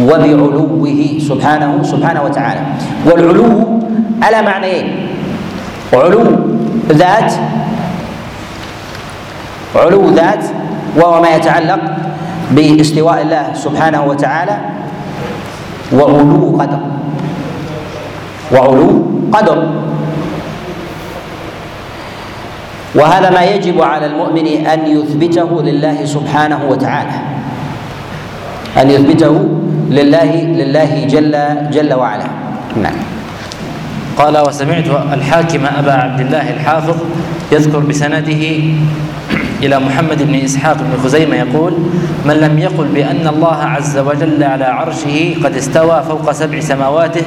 [0.00, 2.60] وبعلوه سبحانه سبحانه وتعالى.
[3.06, 3.80] والعلو
[4.22, 5.08] على معنيين.
[5.92, 6.24] علو
[6.88, 7.32] ذات
[9.76, 10.44] علو ذات
[10.96, 11.80] وهو ما يتعلق
[12.50, 14.56] باستواء الله سبحانه وتعالى
[15.92, 16.80] وعلو قدر.
[18.52, 18.88] وعلو
[19.32, 19.58] قدر.
[22.94, 27.16] وهذا ما يجب على المؤمن أن يثبته لله سبحانه وتعالى.
[28.76, 29.36] أن يثبته
[29.90, 31.34] لله لله جل
[31.70, 32.28] جل وعلا.
[32.76, 33.21] نعم.
[34.18, 36.96] قال وسمعت الحاكم أبا عبد الله الحافظ
[37.52, 38.42] يذكر بسنده
[39.62, 41.72] إلى محمد بن إسحاق بن خزيمة يقول
[42.26, 47.22] من لم يقل بأن الله عز وجل على عرشه قد استوى فوق سبع سماواته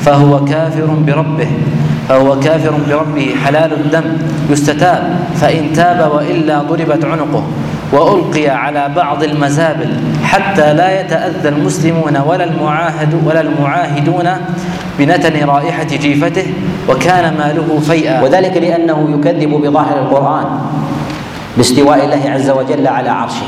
[0.00, 1.48] فهو كافر بربه
[2.08, 4.04] فهو كافر بربه حلال الدم
[4.50, 7.44] يستتاب فإن تاب وإلا ضربت عنقه.
[7.92, 14.28] وألقي على بعض المزابل حتى لا يتأذى المسلمون ولا المعاهد ولا المعاهدون
[14.98, 16.46] بنتن رائحة جيفته
[16.88, 18.22] وكان ماله فيئا.
[18.22, 20.44] وذلك لأنه يكذب بظاهر القرآن
[21.56, 23.46] باستواء الله عز وجل على عرشه.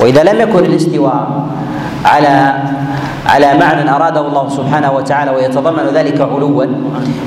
[0.00, 1.46] وإذا لم يكن الاستواء
[2.04, 2.54] على
[3.26, 6.64] على معنى أراده الله سبحانه وتعالى ويتضمن ذلك علوا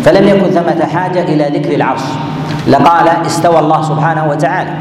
[0.05, 2.01] فلم يكن ثمة حاجة إلى ذكر العرش.
[2.67, 4.73] لقال استوى الله سبحانه وتعالى.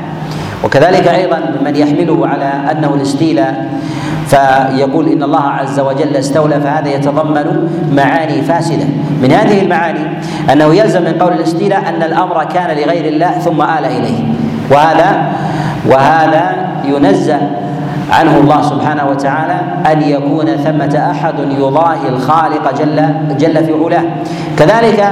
[0.65, 3.69] وكذلك أيضا من يحمله على أنه الاستيلاء
[4.27, 8.85] فيقول إن الله عز وجل استولى فهذا يتضمن معاني فاسدة.
[9.23, 10.01] من هذه المعاني
[10.53, 14.19] أنه يلزم من قول الاستيلاء أن الأمر كان لغير الله ثم آل إليه.
[14.71, 15.33] وهذا
[15.87, 17.41] وهذا ينزه
[18.11, 19.61] عنه الله سبحانه وتعالى
[19.93, 24.05] أن يكون ثمة أحد يضاهي الخالق جل جل في علاه.
[24.59, 25.09] كذلك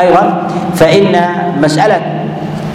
[0.00, 1.16] أيضا فإن
[1.62, 2.00] مسألة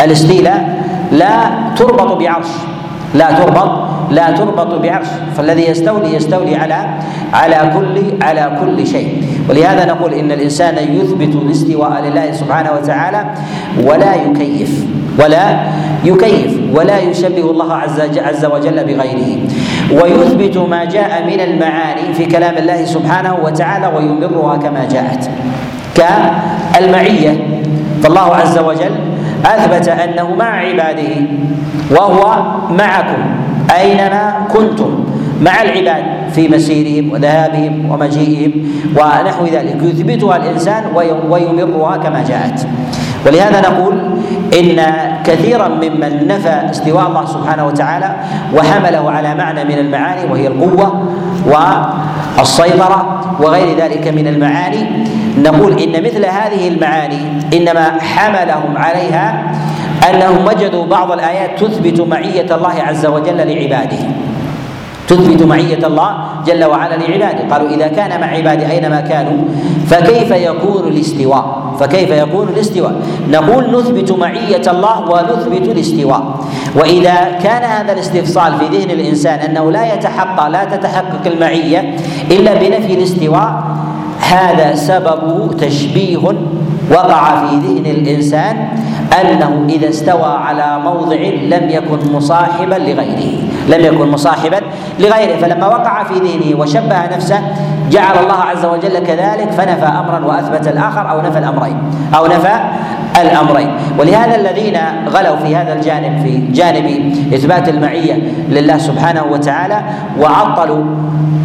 [0.03, 0.76] الاستيلاء
[1.11, 1.33] لا
[1.75, 2.51] تربط بعرش.
[3.15, 3.71] لا تربط
[4.11, 5.07] لا تربط بعرش.
[5.37, 6.79] فالذي يستولي يستولي على
[7.33, 9.23] على كل على كل شيء.
[9.49, 13.25] ولهذا نقول إن الإنسان يثبت الاستواء لله سبحانه وتعالى
[13.83, 14.85] ولا يكيف
[15.19, 15.59] ولا
[16.03, 19.37] يكيف ولا يشبه الله عز عز وجل بغيره.
[19.91, 25.29] ويثبت ما جاء من المعاني في كلام الله سبحانه وتعالى ويمرها كما جاءت.
[25.95, 27.33] كالمعية.
[28.03, 28.95] فالله عز وجل
[29.45, 31.15] أثبت أنه مع عباده
[31.91, 33.21] وهو معكم
[33.79, 35.05] أينما كنتم
[35.41, 38.51] مع العباد في مسيرهم وذهابهم ومجيئهم
[38.95, 39.77] ونحو ذلك.
[39.81, 40.83] يثبتها الإنسان
[41.29, 42.67] ويمرها كما جاءت.
[43.25, 43.95] ولهذا نقول
[44.59, 44.81] إن
[45.25, 48.15] كثيرا ممن نفى استواء الله سبحانه وتعالى
[48.55, 51.03] وحمله على معنى من المعاني وهي القوة
[52.37, 54.85] والسيطره وغير ذلك من المعاني.
[55.37, 57.21] نقول إن مثل هذه المعاني
[57.53, 59.51] إنما حملهم عليها
[60.09, 63.97] أنهم وجدوا بعض الآيات تثبت معية الله عز وجل لعباده.
[65.07, 66.11] تثبت معية الله
[66.45, 67.53] جل وعلا لعباده.
[67.55, 69.37] قالوا إذا كان مع عبادي أينما كانوا
[69.87, 72.95] فكيف يكون الاستواء؟ فكيف يكون الاستواء؟
[73.29, 76.23] نقول نثبت معية الله ونثبت الاستواء.
[76.75, 81.95] وإذا كان هذا الاستفصال في ذهن الإنسان أنه لا يتحقق لا تتحقق المعية
[82.31, 83.63] إلا بنفي الاستواء
[84.19, 86.33] هذا سببه تشبيه
[86.91, 88.67] وقع في ذهن الإنسان
[89.21, 93.33] أنه إذا استوى على موضع لم يكن مصاحبا لغيره
[93.69, 94.61] لم يكن مصاحبا
[94.99, 95.35] لغيره.
[95.37, 97.41] فلما وقع في ذهنه وشبه نفسه
[97.89, 101.77] جعل الله عز وجل كذلك فنفى أمرا وأثبت الآخر أو نفى الأمرين
[102.15, 102.55] أو نفى
[103.21, 103.71] الأمرين.
[103.99, 104.77] ولهذا الذين
[105.09, 108.13] غلوا في هذا الجانب في جانب إثبات المعية
[108.49, 109.81] لله سبحانه وتعالى
[110.19, 110.83] وعطلوا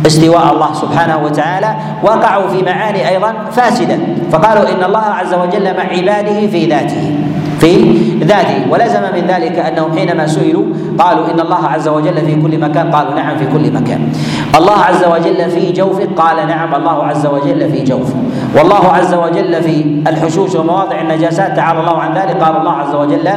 [0.06, 3.98] استواء الله سبحانه وتعالى وقعوا في معاني أيضا فاسدة.
[4.32, 7.16] فقالوا إن الله عز وجل مع عباده في ذاته.
[7.62, 7.94] في
[8.26, 8.66] ذاته.
[8.70, 10.64] ولزم من ذلك أنهم حينما سئلوا
[10.98, 12.90] قالوا إن الله عز وجل في كل مكان.
[12.90, 14.12] قالوا نعم في كل مكان.
[14.58, 16.08] الله عز وجل في جوفه.
[16.16, 18.14] قال نعم الله عز وجل في جوفه.
[18.58, 21.56] والله عز وجل في الحشوش ومواضع النجاسات.
[21.56, 22.42] تعالى الله عن ذلك.
[22.42, 23.28] قال الله عز وجل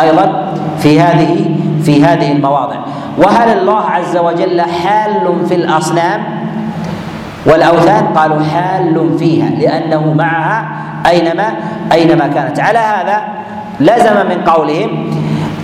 [0.00, 2.76] أيضا في هذه في هذه المواضع.
[3.18, 6.20] وهل الله عز وجل حال في الأصنام
[7.46, 10.68] والأوثان؟ قالوا حال فيها لأنه معها
[11.06, 11.46] اينما
[11.92, 12.60] أينما كانت.
[12.60, 13.22] على هذا
[13.80, 14.90] لزم من قولهم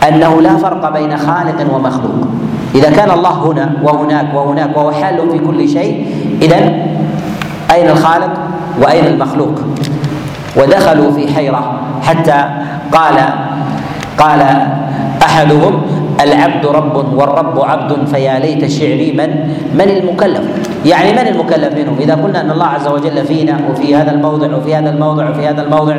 [0.09, 2.27] أنه لا فرق بين خالق ومخلوق.
[2.75, 6.07] إذا كان الله هنا وهناك وهناك وهو حال في كل شيء
[6.43, 6.57] اذا
[7.71, 8.31] أين الخالق
[8.83, 9.61] وأين المخلوق؟
[10.57, 12.45] ودخلوا في حيرة حتى
[12.93, 13.15] قال
[14.19, 14.41] قال
[15.23, 15.83] أحدهم
[16.25, 19.31] العبد رب والرب عبد فيا ليت شعري من؟
[19.75, 20.41] من المكلف؟
[20.85, 24.75] يعني من المكلف منهم؟ إذا قلنا أن الله عز وجل فينا وفي هذا الموضع وفي
[24.75, 25.97] هذا الموضع وفي هذا الموضع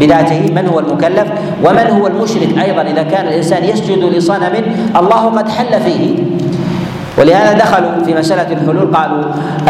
[0.00, 1.26] بذاته من هو المكلف؟
[1.64, 4.54] ومن هو المشرك أيضا؟ إذا كان الإنسان يسجد لصنم
[4.96, 6.14] الله قد حل فيه.
[7.18, 9.22] ولهذا دخلوا في مسألة الحلول قالوا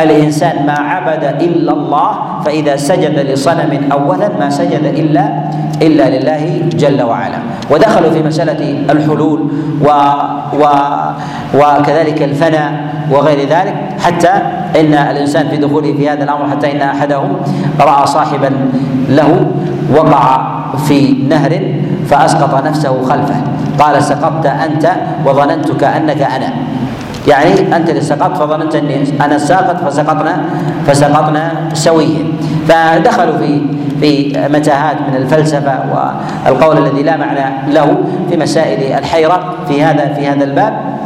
[0.03, 2.11] الإنسان ما عبد إلا الله
[2.45, 5.25] فإذا سجد لصنم أولا ما سجد إلا
[5.83, 7.39] إلا لله جل وعلا.
[7.71, 9.41] ودخلوا في مسألة الحلول
[9.81, 9.89] و
[10.61, 10.65] و
[11.55, 12.73] وكذلك الفناء
[13.11, 14.33] وغير ذلك حتى
[14.81, 17.37] إن الإنسان في دخوله في هذا الأمر حتى إن أحدهم
[17.81, 18.51] رأى صاحبا
[19.09, 19.47] له
[19.97, 20.41] وقع
[20.89, 21.61] في نهر
[22.11, 23.41] فأسقط نفسه خلفه.
[23.79, 24.91] قال سقطت أنت
[25.27, 26.68] وظننتك أنك أنا.
[27.29, 30.37] يعني أنت اللي سقطت فظننت أني أنا الساقط فسقطنا
[30.87, 32.25] فسقطنا سويا.
[32.69, 33.63] فدخلوا في
[34.01, 35.79] في متاهات من الفلسفة
[36.47, 37.97] والقول الذي لا معنى له
[38.31, 40.99] في مسائل الحيرة في هذا في هذا الباب.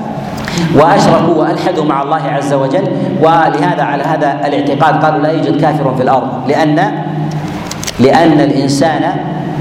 [0.77, 2.85] وأشركوا وألحدوا مع الله عز وجل.
[3.23, 6.29] ولهذا على هذا الاعتقاد قالوا لا يوجد كافر في الأرض.
[6.49, 6.93] لأن
[8.01, 9.03] لأن الإنسان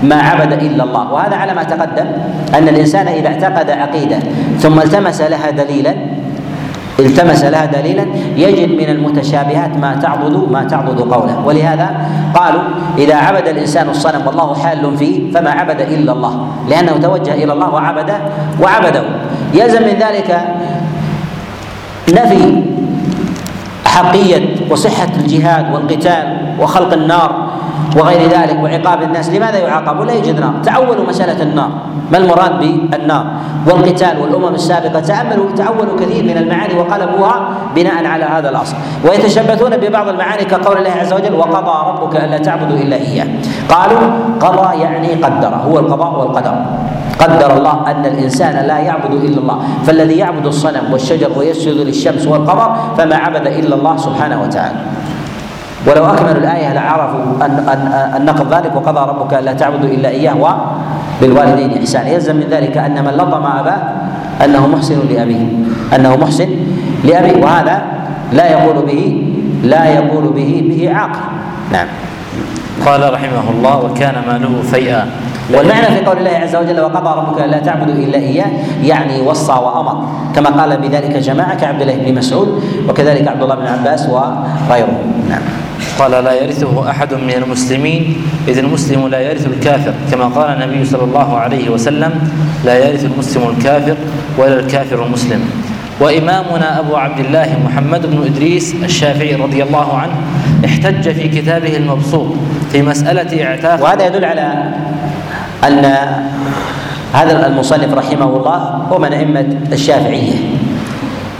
[0.03, 1.13] ما عبد إلا الله.
[1.13, 2.05] وهذا على ما تقدم
[2.57, 4.19] أن الإنسان إذا اعتقد عقيدة
[4.59, 5.95] ثم التمس لها دليلا
[7.05, 11.45] التمس لها دليلا يجد من المتشابهات ما تعضد ما تعضد قوله.
[11.45, 11.89] ولهذا
[12.35, 12.61] قالوا
[12.97, 16.47] إذا عبد الإنسان الصنم والله حال فيه فما عبد إلا الله.
[16.69, 18.11] لأنه توجه إلى الله وعبد
[18.61, 19.03] وعبده.
[19.53, 20.41] يلزم من ذلك
[22.09, 22.63] نفي
[23.85, 27.50] حقية وصحة الجهاد والقتال وخلق النار.
[27.97, 29.29] وغير ذلك وعقاب الناس.
[29.29, 30.53] لماذا يعاقب؟ ولا يوجد نار.
[30.63, 31.69] تعولوا مسألة النار.
[32.11, 33.25] ما المراد بالنار؟
[33.67, 38.75] والقتال والأمم السابقة تأملوا تعولوا كثير من المعاني وقلبوها بناء على هذا الأصل.
[39.09, 43.27] ويتشبثون ببعض المعاني كقول الله عز وجل وقضى ربك ألا تعبدوا إلا إياه.
[43.69, 44.01] قالوا
[44.39, 45.55] قضى يعني قدر.
[45.55, 46.55] هو القضاء والقدر.
[47.19, 49.57] قدر الله أن الإنسان لا يعبد إلا الله.
[49.83, 54.75] فالذي يعبد الصنم والشجر ويسجد للشمس والقمر فما عبد إلا الله سبحانه وتعالى.
[55.87, 57.81] ولو اكملوا الآية لعرفوا ان ان
[58.15, 60.35] أن نقض ذلك وقضى ربك ألا تعبدوا إلا إياه
[61.21, 62.09] وبالوالدين إحسانا.
[62.09, 63.81] يلزم من ذلك أن من لطم أباه
[64.45, 65.45] أنه محسن لأبيه.
[65.95, 66.49] أنه محسن
[67.03, 67.43] لأبيه.
[67.43, 67.81] وهذا
[68.33, 71.19] لا يقول به لا يقول به به عاقل.
[71.71, 71.87] نعم.
[72.85, 75.05] قال رحمه الله وكان ماله فيئا.
[75.53, 78.51] والمعنى في قول الله عز وجل وقضى ربك ألا تعبدوا إلا إياه
[78.83, 80.07] يعني وصى وأمر.
[80.35, 84.99] كما قال بذلك جماعة كعبد الله بن مسعود وكذلك عبد الله بن عباس وغيره.
[85.29, 85.41] نعم.
[85.99, 88.17] قال لا يرثه أحد من المسلمين
[88.47, 92.11] إذ المسلم لا يرث الكافر كما قال النبي صلى الله عليه وسلم
[92.65, 93.95] لا يرث المسلم الكافر
[94.37, 95.49] ولا الكافر المسلم.
[95.99, 100.13] وإمامنا أبو عبد الله محمد بن إدريس الشافعي رضي الله عنه
[100.65, 102.27] احتج في كتابه المبسوط
[102.71, 104.73] في مسألة اعتاق وهذا يدل على
[105.67, 105.85] أن
[107.13, 108.57] هذا المصنف رحمه الله
[108.91, 110.33] هو من أئمة الشافعية.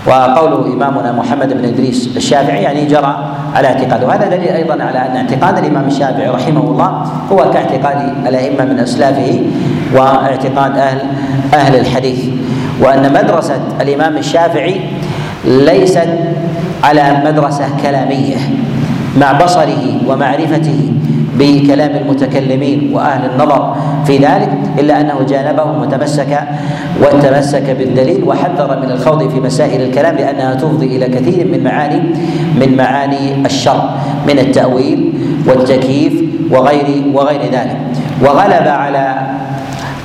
[0.08, 4.08] وقول إمامنا محمد بن إدريس الشافعي يعني جرى على اعتقاده.
[4.08, 9.42] وهذا دليل أيضا على أن اعتقاد الإمام الشافعي رحمه الله هو كاعتقاد الأئمة من أسلافه
[9.94, 11.00] واعتقاد أهل
[11.54, 12.26] أهل الحديث.
[12.82, 14.82] وأن مدرسة الإمام الشافعي
[15.46, 16.10] ليست
[16.84, 18.38] على مدرسة كلامية
[19.18, 20.94] مع بصره ومعرفته
[21.40, 23.76] بكلام المتكلمين وأهل النظر
[24.06, 24.50] في ذلك
[24.80, 26.40] إلا أنه جانبهم وتمسك
[27.02, 32.02] وتمسك بالدليل وحذر من الخوض في مسائل الكلام لأنها تفضي إلى كثير من معاني
[32.60, 33.90] من معاني الشر
[34.28, 35.14] من التأويل
[35.48, 36.14] والتكييف
[36.52, 37.78] وغير وغير ذلك.
[38.22, 39.16] وغلب على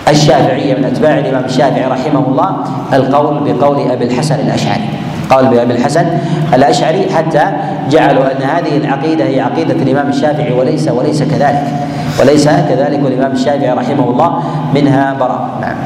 [0.08, 2.56] الشافعية من أتباع الإمام الشافعي رحمه الله
[2.92, 4.88] القول بقول أبي الحسن الأشعري.
[5.30, 6.06] قال بأبي الحسن
[6.54, 7.44] الأشعري حتى
[7.90, 11.64] جعلوا أن هذه العقيدة هي عقيدة الإمام الشافعي وليس وليس كذلك.
[12.20, 14.42] وليس كذلك والإمام الشافعي رحمه الله
[14.74, 15.76] منها براء نعم.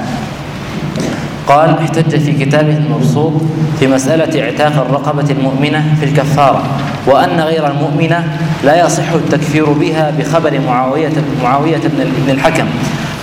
[1.49, 3.33] قال احتج في كتابه المبسوط
[3.81, 6.63] في مسألة إعتاق الرقبة المؤمنة في الكفارة
[7.07, 8.25] وأن غير المؤمنة
[8.65, 11.13] لا يصح التكفير بها بخبر معاوية
[11.43, 11.81] معاوية
[12.27, 12.65] بن الحكم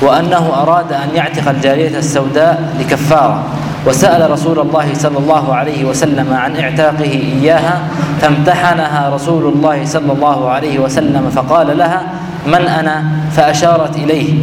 [0.01, 3.43] وأنه أراد أن يعتق الجارية السوداء لكفارة.
[3.87, 7.81] وسأل رسول الله صلى الله عليه وسلم عن إعتاقه إياها
[8.21, 12.01] فامتحنها رسول الله صلى الله عليه وسلم فقال لها
[12.45, 14.33] من أنا فأشارت إليه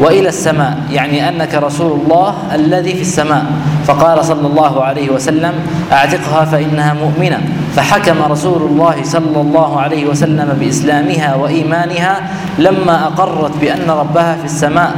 [0.00, 3.44] وإلى السماء يعني أنك رسول الله الذي في السماء.
[3.86, 5.52] فقال صلى الله عليه وسلم
[5.92, 7.38] أعتقها فإنها مؤمنة.
[7.76, 12.20] فحكم رسول الله صلى الله عليه وسلم بإسلامها وإيمانها
[12.58, 14.92] لما أقرت بأن ربها في السماء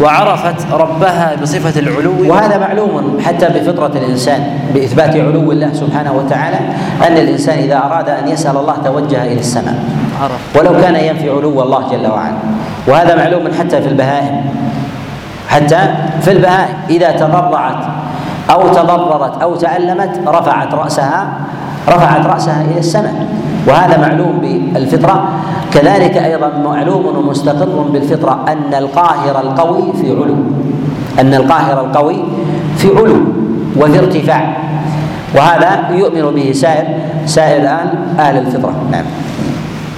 [0.00, 2.30] وعرفت ربها بصفة العلو.
[2.30, 6.58] وهذا معلوم حتى بفطرة الإنسان بإثبات علو الله سبحانه وتعالى
[7.06, 9.74] أن الإنسان إذا أراد أن يسأل الله توجه إلى السماء.
[10.58, 12.36] ولو كان ينفي علو الله جل وعلا.
[12.88, 14.36] وهذا معلوم حتى في البهائم.
[15.48, 15.80] حتى
[16.20, 16.74] في البهائم.
[16.90, 17.82] إذا تضرعت
[18.50, 21.28] أو تضررت أو تألمت رفعت رأسها
[21.88, 23.26] رفعت رأسها إلى السماء.
[23.68, 24.38] وهذا معلوم
[24.74, 25.28] بالفطرة.
[25.72, 30.36] كذلك أيضا معلوم ومستقر بالفطرة أن القاهر القوي في علو.
[31.20, 32.18] أن القاهر القوي
[32.76, 33.16] في علو
[33.76, 34.56] وفي ارتفاع.
[35.36, 36.86] وهذا يؤمن به سائر
[37.26, 38.74] سائر أهل أهل الفطرة.
[38.90, 39.04] نعم.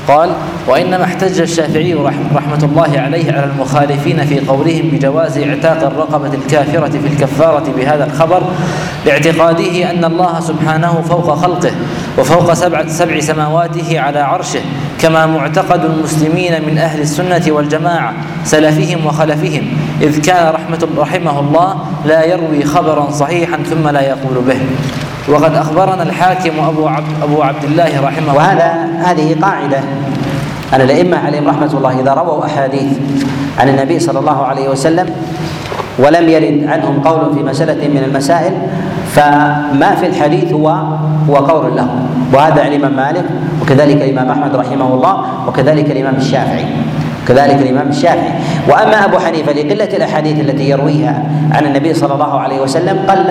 [0.09, 0.31] قال
[0.69, 1.95] وإنما احتج الشافعي
[2.35, 8.43] رحمة الله عليه على المخالفين في قولهم بجواز اعتاق الرقبة الكافرة في الكفارة بهذا الخبر
[9.07, 11.73] لاعتقاده أن الله سبحانه فوق خلقه
[12.19, 14.61] وفوق سبع سبع سماواته على عرشه
[15.01, 19.67] كما معتقد المسلمين من أهل السنة والجماعة سلفهم وخلفهم
[20.01, 21.77] إذ كان رحمة رحمه الله
[22.07, 24.59] لا يروي خبرا صحيحا ثم لا يقول به.
[25.29, 29.81] وقد أخبرنا الحاكم أبو عبد, أبو عبد الله رحمه وهذا هذه قاعدة.
[30.75, 32.93] أن الأئمة عليهم رحمة الله إذا رووا أحاديث
[33.59, 35.07] عن النبي صلى الله عليه وسلم
[35.99, 38.53] ولم يرد عنهم قول في مسألة من المسائل
[39.13, 40.69] فما في الحديث هو
[41.29, 41.89] هو قول له
[42.33, 43.25] وهذا الإمام مالك
[43.63, 46.65] وكذلك الإمام أحمد رحمه الله وكذلك الإمام الشافعي.
[47.29, 48.33] كذلك الإمام الشافعي.
[48.69, 53.27] وأما أبو حنيفة لقلة الأحاديث التي يرويها عن النبي صلى الله عليه وسلم قل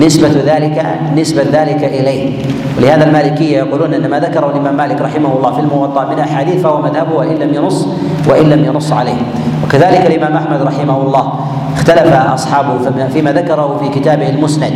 [0.00, 0.86] نسبة ذلك
[1.16, 2.44] نسبة ذلك إليه.
[2.78, 6.82] ولهذا المالكية يقولون أن ما ذكره الإمام مالك رحمه الله في الموطأ من أحاديث فهو
[6.82, 7.86] مذهبه وإن لم ينص
[8.28, 9.16] وإن لم ينص عليه.
[9.64, 11.32] وكذلك الإمام أحمد رحمه الله
[11.76, 12.78] اختلف أصحابه
[13.12, 14.72] فيما ذكره في كتابه المسند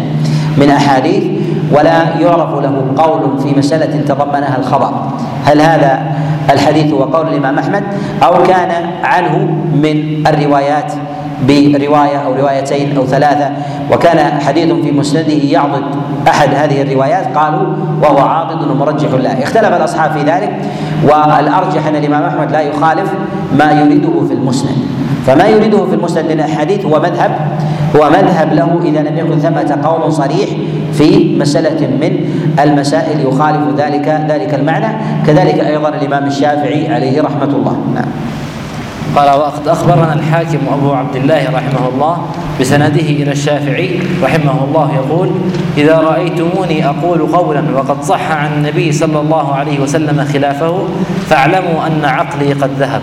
[0.57, 1.25] من أحاديث
[1.73, 4.91] ولا يعرف له قول في مسألة تضمنها الخبر.
[5.45, 6.03] هل هذا
[6.51, 7.83] الحديث هو قول الإمام أحمد
[8.23, 8.71] أو كان
[9.05, 9.39] عنه
[9.75, 10.93] من الروايات
[11.49, 13.51] برواية أو روايتين أو ثلاثة.
[13.93, 15.83] وكان حديث في مسنده يعضد
[16.29, 17.37] أحد هذه الروايات.
[17.37, 17.67] قالوا
[18.03, 20.51] وهو عاضد ومرجح له اختلف الأصحاب في ذلك.
[21.05, 23.13] والأرجح أن الإمام أحمد لا يخالف
[23.59, 24.77] ما يريده في المسند.
[25.27, 27.31] فما يريده في المسند من الحديث هو مذهب.
[27.97, 30.49] هو مذهب له إذا لم يكن ثمة قول صريح
[30.93, 32.13] في مسألة من
[32.63, 34.87] المسائل يخالف ذلك ذلك المعنى.
[35.27, 37.77] كذلك أيضا الإمام الشافعي عليه رحمة الله.
[37.95, 38.05] نعم.
[39.17, 42.17] قال وقد أخبرنا الحاكم أبو عبد الله رحمه الله
[42.61, 45.31] بسنده إلى الشافعي رحمه الله يقول
[45.77, 50.85] إذا رأيتموني أقول قولا وقد صح عن النبي صلى الله عليه وسلم خلافه
[51.29, 53.01] فاعلموا أن عقلي قد ذهب.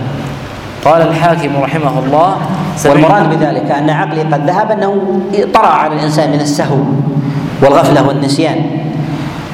[0.85, 2.37] قال الحاكم رحمه الله
[2.85, 5.21] والمراد بذلك أن عقلي قد ذهب أنه
[5.53, 6.77] طرأ على الإنسان من السهو
[7.61, 8.65] والغفلة والنسيان.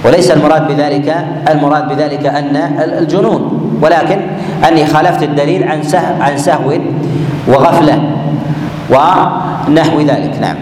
[0.05, 1.15] وليس المراد بذلك
[1.49, 2.55] المراد بذلك أن
[2.99, 4.17] الجنون ولكن
[4.67, 6.73] أني خالفت الدليل عن سهو عن سهو
[7.47, 8.01] وغفلة
[8.89, 10.33] ونحو ذلك.
[10.41, 10.55] نعم.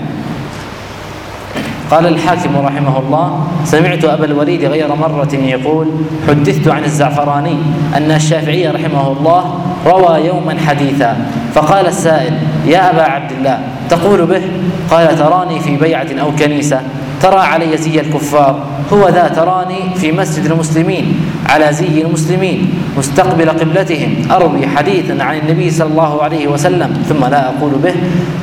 [1.91, 5.87] قال الحاكم رحمه الله سمعت أبا الوليد غير مرة يقول
[6.27, 7.57] حدثت عن الزعفراني
[7.97, 11.17] أن الشافعي رحمه الله روى يوما حديثا
[11.53, 12.33] فقال السائل
[12.65, 13.59] يا أبا عبد الله
[13.89, 14.41] تقول به؟
[14.91, 16.81] قال تراني في بيعة أو كنيسة.
[17.23, 18.55] ترى علي زي الكفار.
[18.93, 21.05] هو ذا تراني في مسجد المسلمين
[21.49, 22.59] على زي المسلمين
[22.97, 24.27] مستقبل قبلتهم.
[24.31, 27.95] أروي حديثا عن النبي صلى الله عليه وسلم ثم لا أقول به.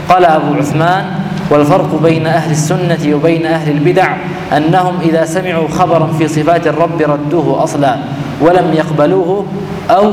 [0.09, 1.05] قال أبو عثمان
[1.51, 4.09] والفرق بين أهل السنة وبين أهل البدع
[4.57, 7.97] أنهم إذا سمعوا خبرا في صفات الرب ردوه أصلا
[8.41, 9.47] ولم يقبلوه
[9.91, 10.07] أو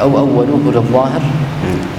[0.00, 1.22] أو أولوه للظاهر.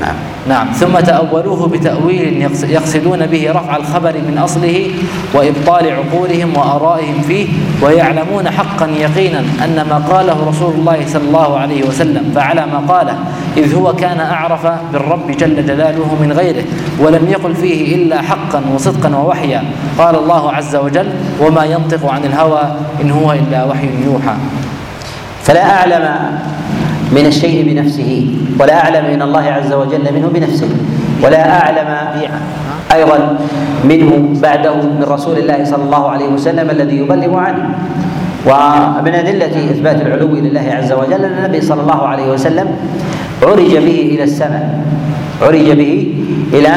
[0.02, 0.16] نعم.
[0.50, 0.68] نعم.
[0.72, 4.92] ثم تأولوه بتأويل يقصدون به رفع الخبر من أصله
[5.34, 7.48] وإبطال عقولهم وآرائهم فيه
[7.82, 13.18] ويعلمون حقا يقينا أن ما قاله رسول الله صلى الله عليه وسلم فعلى ما قاله
[13.58, 16.64] إذ هو كان أعرف بالرب جل جلاله من غيره
[17.00, 19.64] ولم يقل فيه إلا حقا وصدقا ووحيا.
[19.98, 21.10] قال الله عز وجل
[21.42, 22.62] وما ينطق عن الهوى
[23.02, 24.36] إن هو إلا وحي يوحى.
[25.44, 26.38] فلا أعلم
[27.14, 28.12] من الشيء بنفسه.
[28.60, 30.70] ولا أعلم من الله عز وجل منه بنفسه.
[31.24, 31.90] ولا أعلم
[32.94, 33.38] أيضا
[33.86, 37.66] منه بعده من رسول الله صلى الله عليه وسلم الذي يبلغ عنه.
[38.44, 42.68] ومن أدلة إثبات العلو لله عز وجل أن النبي صلى الله عليه وسلم
[43.44, 44.84] عرج به إلى السماء.
[45.42, 45.94] عرج به
[46.54, 46.74] إلى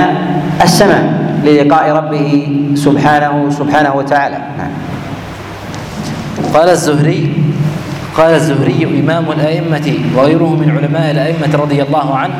[0.63, 1.05] السماء
[1.45, 2.31] للقاء ربه
[2.75, 4.39] سبحانه سبحانه وتعالى.
[4.59, 4.73] نعم.
[6.55, 7.35] قال الزهري
[8.17, 12.35] قال الزهري إمام الأئمة وغيره من علماء الأئمة رضي الله عنه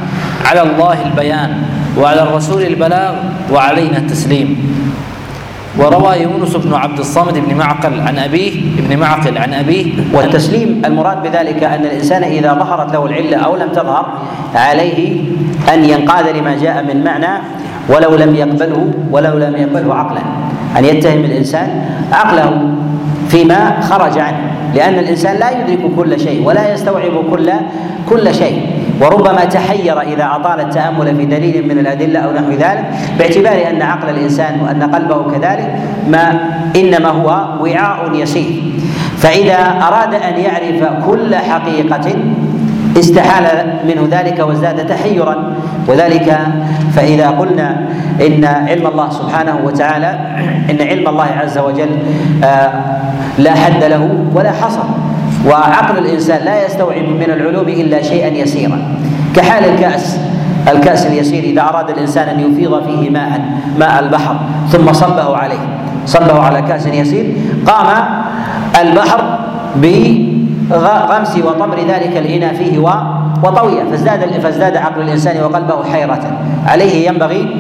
[0.45, 1.51] على الله البيان
[1.99, 3.15] وعلى الرسول البلاغ
[3.53, 4.49] وعلينا التسليم.
[5.77, 11.23] وروى يونس بن عبد الصمد بن معقل عن أبيه ابن معقل عن أبيه والتسليم المراد
[11.23, 14.07] بذلك أن الإنسان إذا ظهرت له العلة أو لم تظهر
[14.55, 15.21] عليه
[15.69, 17.33] أن ينقاد لما جاء من معنى
[17.89, 20.23] ولو لم يقبله ولو لم يقبله عقلا.
[20.79, 21.69] أن يتهم الإنسان
[22.13, 22.73] عقله
[23.29, 24.43] فيما خرج عنه.
[24.77, 27.53] لأن الإنسان لا يدرك كل شيء ولا يستوعب كل
[28.09, 28.61] كل شيء.
[29.01, 32.85] وربما تحير إذا أطال التأمل في دليل من الأدلة أو نحو ذلك
[33.19, 35.69] باعتبار أن عقل الإنسان وأن قلبه كذلك
[36.09, 36.25] ما
[36.77, 37.29] إنما هو
[37.61, 38.63] وعاء يسير.
[39.17, 42.07] فإذا أراد أن يعرف كل حقيقة
[42.99, 43.45] استحال
[43.89, 45.55] منه ذلك وازداد تحيرا.
[45.89, 46.39] وذلك
[46.95, 47.77] فإذا قلنا
[48.27, 50.19] إن علم الله سبحانه وتعالى
[50.71, 51.91] إن علم الله عز وجل
[52.45, 52.71] آه،
[53.39, 54.85] لا حد له ولا حصر.
[55.47, 58.79] وعقل الإنسان لا يستوعب من العلوم إلا شيئا يسيرا.
[59.37, 60.19] كحال الكأس
[60.69, 63.41] الكأس اليسير إذا أراد الإنسان أن يفيض فيه ماء
[63.79, 64.37] ماء البحر
[64.73, 65.59] ثم صبه عليه
[66.07, 67.35] صبه على كأس يسير
[67.67, 67.87] قام
[68.81, 69.39] البحر
[69.77, 69.85] ب
[70.73, 72.79] غمس وطمر ذلك الإناء فيه
[73.43, 76.39] وطويه فازداد فازداد عقل الإنسان وقلبه حيرة.
[76.67, 77.57] عليه ينبغي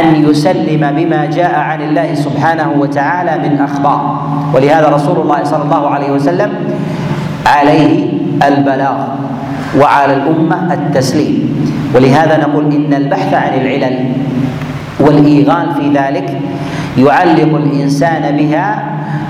[0.00, 4.22] أن يسلم بما جاء عن الله سبحانه وتعالى من أخبار.
[4.54, 6.50] ولهذا رسول الله صلى الله عليه وسلم
[7.46, 8.12] عليه
[8.48, 8.96] البلاغ
[9.80, 11.66] وعلى الأمة التسليم.
[11.94, 13.96] ولهذا نقول إن البحث عن العلل
[15.00, 16.40] والإيغال في ذلك
[16.98, 18.84] يعلق الإنسان بها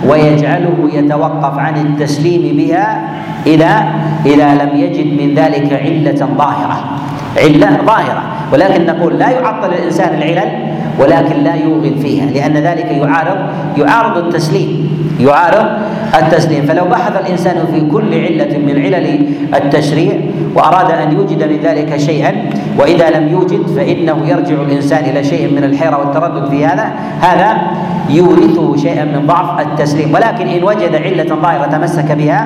[0.07, 3.03] ويجعله يتوقف عن التسليم بها
[3.47, 3.85] إذا
[4.27, 6.79] إذا لم يجد من ذلك علة ظاهرة.
[7.37, 8.23] علة ظاهرة.
[8.53, 10.51] ولكن نقول لا يعطل الإنسان العلل
[10.99, 13.39] ولكن لا يوغل فيها لأن ذلك يعارض
[13.79, 14.91] يعارض التسليم.
[15.21, 15.67] يعارض
[16.15, 16.67] التسليم.
[16.67, 19.07] فلو بحث الإنسان في كل علة من علل
[19.55, 20.13] التشريع
[20.55, 22.33] وأراد أن يوجد من ذلك شيئا
[22.79, 26.87] وإذا لم يوجد فإنه يرجع الإنسان إلى شيء من الحيرة والتردد في هذا.
[27.21, 27.57] هذا
[28.11, 30.15] يورثه شيئا من ضعف التسليم.
[30.15, 32.41] ولكن إن وجد علة ظاهرة تمسك بها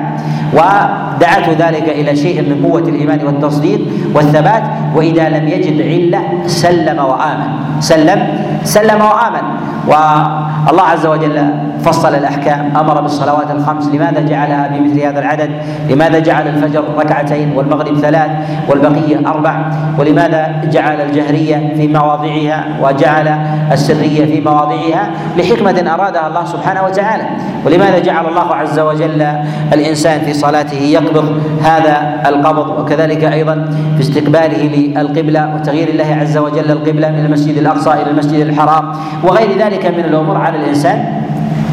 [0.53, 3.81] ودعته ذلك إلى شيء من قوة الإيمان والتصديق
[4.13, 4.63] والثبات
[4.95, 7.49] وإذا لم يجد علة سلم وآمن.
[7.79, 8.19] سلم
[8.63, 9.45] سلم وآمن.
[9.87, 11.37] والله عز وجل
[11.85, 15.49] فصل الأحكام أمر بالصلوات الخمس لماذا جعلها بمثل هذا العدد؟
[15.89, 18.31] لماذا جعل الفجر ركعتين والمغرب ثلاث
[18.69, 23.27] والبقية أربع؟ ولماذا جعل الجهرية في مواضعها وجعل
[23.71, 27.23] السرية في مواضعها؟ لحكمة أرادها الله سبحانه وتعالى.
[27.65, 29.27] ولماذا جعل الله عز وجل
[29.73, 34.63] الإنسان في صلاته يقبض هذا القبض؟ وكذلك أيضا في استقباله
[34.95, 38.91] للقبلة وتغيير الله عز وجل القبلة من المسجد الأقصى إلى المسجد الحرام
[39.23, 41.24] وغير ذلك من الأمور على الإنسان.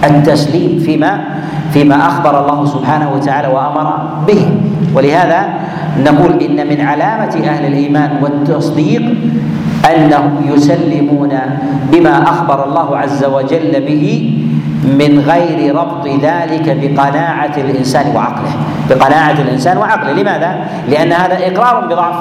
[0.04, 1.20] التسليم فيما
[1.72, 3.86] فيما أخبر الله سبحانه وتعالى وأمر
[4.26, 4.42] به.
[4.94, 5.40] ولهذا
[6.04, 9.02] نقول إن من علامة أهل الإيمان والتصديق
[9.96, 11.32] أنهم يسلمون
[11.92, 14.04] بما أخبر الله عز وجل به
[14.84, 18.52] من غير ربط ذلك بقناعة الإنسان وعقله.
[18.90, 20.12] بقناعة الإنسان وعقله.
[20.12, 20.50] لماذا؟
[20.88, 22.16] لأن هذا إقرار بضعف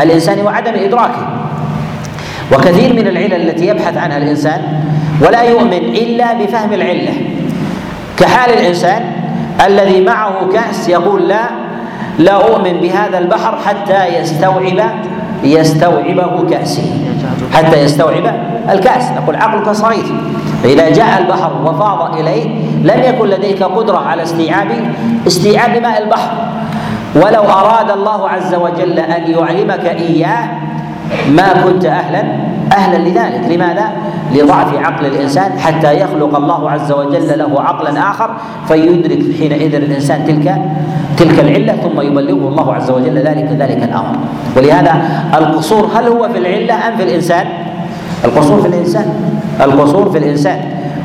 [0.00, 1.26] الإنسان وعدم إدراكه.
[2.52, 4.60] وكثير من العلل التي يبحث عنها الإنسان
[5.26, 7.14] ولا يؤمن إلا بفهم العلة.
[8.16, 9.02] كحال الإنسان
[9.66, 11.42] الذي معه كأس يقول لا
[12.18, 14.80] لا أؤمن بهذا البحر حتى يستوعب
[15.42, 16.82] يستوعبه كأسي.
[17.54, 18.34] حتى يستوعب
[18.70, 19.10] الكأس.
[19.10, 20.04] نقول عقلك صغير
[20.62, 22.44] فإذا جاء البحر وفاض إليه
[22.82, 24.68] لم يكن لديك قدرة على استيعاب
[25.26, 26.30] استيعاب ماء البحر.
[27.14, 30.48] ولو أراد الله عز وجل أن يعلمك إياه
[31.30, 32.22] ما كنت أهلا
[32.72, 33.42] أهلا لذلك.
[33.50, 33.92] لماذا؟
[34.34, 38.30] لضعف عقل الإنسان حتى يخلق الله عز وجل له عقلا آخر
[38.68, 40.56] فيدرك حينئذ الإنسان تلك
[41.16, 44.16] تلك العلة ثم يبلغه الله عز وجل ذلك ذلك الأمر.
[44.56, 45.02] ولهذا
[45.34, 47.46] القصور هل هو في العلة أم في الإنسان؟
[48.24, 49.06] القصور في الإنسان
[49.60, 50.60] القصور في الإنسان.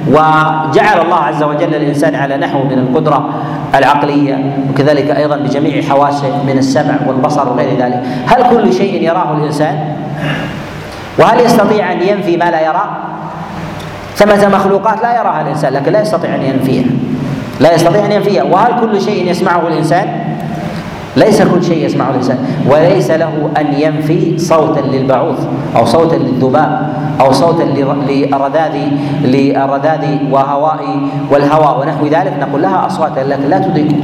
[0.07, 3.29] وجعل الله عز وجل الإنسان على نحو من القدرة
[3.75, 8.03] العقلية وكذلك أيضا بجميع حواسه من السمع والبصر وغير ذلك.
[8.25, 9.79] هل كل شيء يراه الإنسان؟
[11.19, 13.12] وهل يستطيع أن ينفي ما لا يرى؟
[14.15, 16.85] ثمة مخلوقات لا يراها الإنسان لكن لا يستطيع أن ينفيها.
[17.59, 18.43] لا يستطيع أن ينفيها.
[18.43, 20.07] وهل كل شيء يسمعه الإنسان؟
[21.17, 22.37] ليس كل شيء يسمعه الإنسان.
[22.69, 25.37] وليس له أن ينفي صوتا للبعوض
[25.75, 28.75] أو صوتا للذباب أو صوتا للرذاذ
[29.23, 30.81] للرذاذ وهواء
[31.31, 32.33] والهواء ونحو ذلك.
[32.41, 33.95] نقول لها اصوات لكن لا تدركه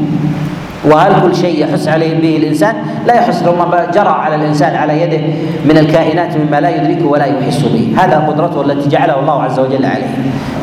[0.85, 2.75] وهل كل شيء يحس عليه به الإنسان؟
[3.07, 5.21] لا يحس ربما جرى على الإنسان على يده
[5.65, 9.85] من الكائنات مما لا يدركه ولا يحس به، هذا قدرته التي جعله الله عز وجل
[9.85, 10.07] عليه.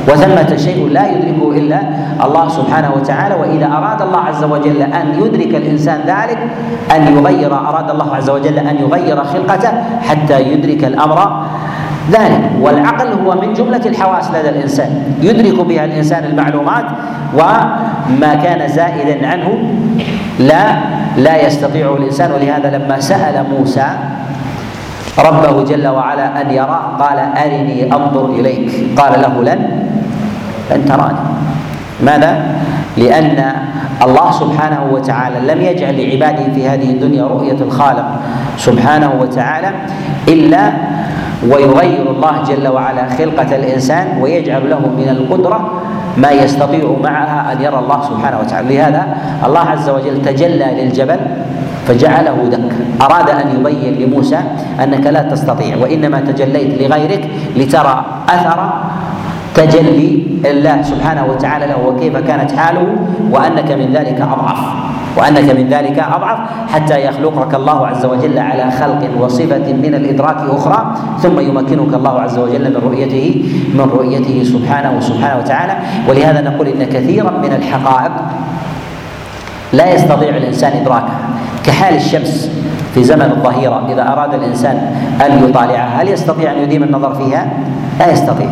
[0.08, 1.80] وثمة شيء لا يدركه إلا
[2.24, 6.38] الله سبحانه وتعالى وإذا أراد الله عز وجل أن يدرك الإنسان ذلك
[6.96, 11.46] أن يغير أراد الله عز وجل أن يغير خلقته حتى يدرك الأمر
[12.10, 16.84] ذلك والعقل هو من جملة الحواس لدى الإنسان يدرك بها الإنسان المعلومات
[17.34, 19.58] وما كان زائدا عنه
[20.38, 20.62] لا
[21.16, 22.32] لا يستطيع الإنسان.
[22.32, 23.86] ولهذا لما سأل موسى
[25.18, 28.98] ربه جل وعلا أن يرى قال أرني أنظر إليك.
[29.00, 29.60] قال له لن
[30.70, 31.18] لن تراني.
[32.02, 32.42] ماذا؟
[32.96, 33.52] لأن
[34.02, 38.06] الله سبحانه وتعالى لم يجعل لعباده في هذه الدنيا رؤية الخالق
[38.58, 39.70] سبحانه وتعالى
[40.28, 40.72] إلا
[41.48, 45.70] ويغير الله جل وعلا خلقة الإنسان ويجعل له من القدرة
[46.16, 48.76] ما يستطيع معها أن يرى الله سبحانه وتعالى.
[48.76, 49.02] لهذا
[49.46, 51.20] الله عز وجل تجلى للجبل
[51.86, 52.72] فجعله دك.
[53.02, 54.38] أراد أن يبين لموسى
[54.82, 58.60] أنك لا تستطيع وإنما تجليت لغيرك لترى أثر
[59.54, 62.86] تجلي الله سبحانه وتعالى له وكيف كانت حاله
[63.30, 64.60] وأنك من ذلك أضعف.
[65.16, 66.38] وأنك من ذلك أضعف
[66.68, 72.38] حتى يخلقك الله عز وجل على خلق وصفة من الإدراك أخرى ثم يمكنك الله عز
[72.38, 73.44] وجل من رؤيته
[73.74, 75.74] من رؤيته سبحانه وسبحانه وتعالى.
[76.08, 78.12] ولهذا نقول إن كثيرا من الحقائق
[79.72, 81.18] لا يستطيع الإنسان إدراكها.
[81.64, 82.50] كحال الشمس
[82.94, 84.76] في زمن الظهيرة إذا أراد الإنسان
[85.26, 87.46] أن يطالعها هل يستطيع أن يديم النظر فيها؟
[87.98, 88.48] لا يستطيع.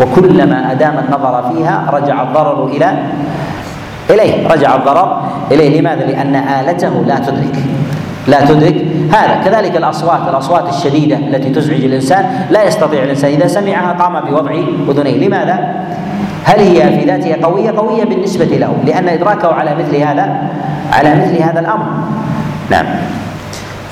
[0.00, 2.98] وكلما أدام النظر فيها رجع الضرر إلى
[4.10, 5.22] إليه رجع الضرر
[5.52, 5.80] إليه.
[5.80, 7.56] لماذا؟ لأن آلته لا تدرك
[8.26, 9.40] لا تدرك هذا.
[9.44, 13.30] كذلك الأصوات الأصوات الشديدة التي تزعج الإنسان لا يستطيع الإنسان.
[13.30, 14.52] إذا سمعها قام بوضع
[14.88, 15.26] أذنيه.
[15.26, 15.86] لماذا؟
[16.44, 20.50] هل هي في ذاتها قوية؟ قوية بالنسبة له لأن إدراكه على مثل هذا
[20.92, 21.86] على مثل هذا الأمر.
[22.70, 22.86] نعم.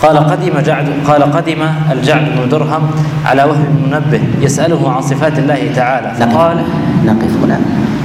[0.03, 1.63] قال قدم جعد قال قدم
[1.93, 2.91] الجعد بن درهم
[3.27, 6.11] على وهب المنبه يسأله عن صفات الله تعالى.
[6.15, 6.65] فقال
[7.05, 7.61] نقف هنا.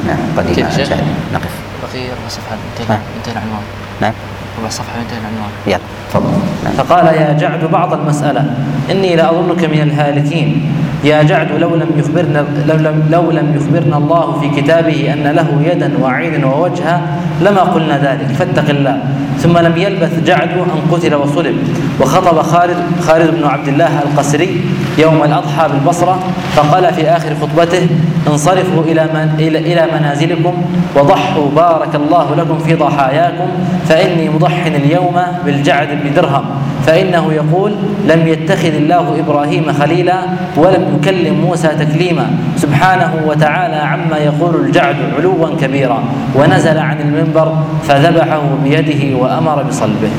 [0.07, 0.93] نعم قدم كيف
[1.33, 1.68] نقف.
[1.93, 2.57] بقي صفحة
[2.89, 2.99] نعم.
[3.17, 3.61] انتهى العنوان
[4.01, 4.13] نعم.
[4.59, 5.79] ربع صفحة انتهى العنوان يلا
[6.09, 6.31] تفضل.
[6.63, 6.73] نعم.
[6.73, 8.53] فقال يا جعد بعض المسألة
[8.91, 10.71] إني لأظنك من الهالكين.
[11.03, 15.49] يا جعد لو لم يخبرنا لو لم, لو لم يخبرنا الله في كتابه أن له
[15.71, 17.01] يدا وعينا ووجها
[17.41, 18.97] لما قلنا ذلك فاتق الله.
[19.39, 21.55] ثم لم يلبث جعد أن قتل وصلب.
[22.01, 24.61] وخطب خالد خالد بن عبد الله القسري
[24.97, 26.19] يوم الأضحى بالبصرة
[26.55, 27.87] فقال في آخر خطبته
[28.27, 30.53] انصرفوا إلى من إلى منازلكم
[30.95, 33.47] وضحوا بارك الله لكم في ضحاياكم
[33.89, 35.15] فإني مضح اليوم
[35.45, 36.45] بالجعد بن درهم.
[36.89, 37.75] فإنه يقول
[38.07, 40.15] لم يتخذ الله إبراهيم خليلا
[40.57, 46.03] ولم يكلم موسى تكليما سبحانه وتعالى عما يقول الجعد علوا كبيرا
[46.35, 47.53] ونزل عن المنبر
[47.83, 50.09] فذبحه بيده وأمر بصلبه.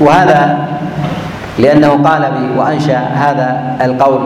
[0.00, 0.68] وهذا
[1.58, 2.22] لأنه قال
[2.56, 4.20] وأنشأ هذا القول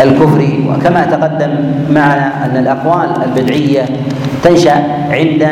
[0.00, 0.66] الكفري.
[0.68, 1.50] وكما تقدم
[1.90, 3.84] معنا أن الأقوال البدعية
[4.42, 4.74] تنشأ
[5.10, 5.46] عند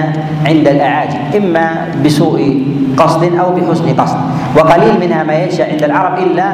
[0.46, 2.62] عند الأعاجم إما بسوء
[2.96, 4.37] قصد أو بحسن قصد.
[4.56, 6.52] وقليل منها ما ينشأ عند العرب إلا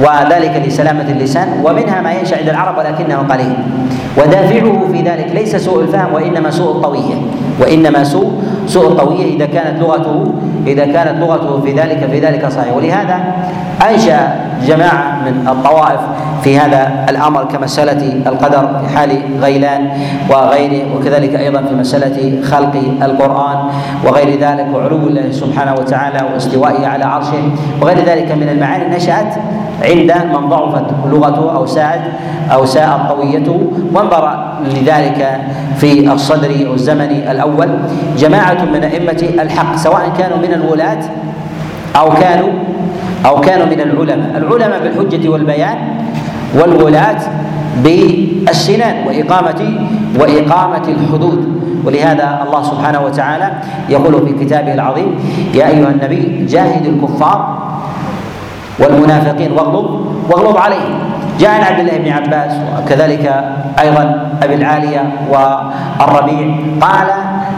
[0.00, 3.52] وذلك لسلامة اللسان ومنها ما ينشأ عند العرب ولكنه قليل.
[4.16, 7.14] ودافعه في ذلك ليس سوء الفهم وإنما سوء الطوية
[7.60, 10.34] وإنما سوء سوء الطوية إذا كانت لغته
[10.66, 12.76] إذا كانت لغته في ذلك في ذلك صحيح.
[12.76, 13.20] ولهذا
[13.90, 14.18] أنشأ
[14.66, 16.00] جماعة من الطوائف
[16.42, 19.88] في هذا الأمر كمسألة القدر في حال غيلان
[20.30, 23.58] وغيره وكذلك أيضا في مسألة خلق القرآن
[24.04, 27.42] وغير ذلك وعلو الله سبحانه وتعالى واستوائه على عرشه
[27.82, 29.34] وغير ذلك من المعاني نشات
[29.82, 32.00] عند من ضعفت لغته أو ساءت
[32.52, 35.40] أو ساءت طويته وانظر لذلك
[35.76, 37.68] في الصدر أو الزمن الأول.
[38.18, 40.98] جماعة من أئمة الحق سواء كانوا من الولاة
[41.96, 42.48] أو كانوا
[43.26, 44.36] أو كانوا من العلماء.
[44.36, 45.78] العلماء بالحجة والبيان
[46.54, 47.20] والولاة
[47.84, 49.60] بالسنان وإقامة
[50.20, 51.58] وإقامة الحدود.
[51.84, 53.50] ولهذا الله سبحانه وتعالى
[53.88, 55.14] يقول في كتابه العظيم
[55.54, 57.58] يا أيها النبي جاهد الكفار
[58.80, 59.86] والمنافقين واغلظ
[60.30, 60.98] واغلظ عليهم.
[61.40, 63.44] جاء عن عبد الله بن عباس وكذلك
[63.80, 66.54] أيضا أبي العالية والربيع.
[66.80, 67.08] قال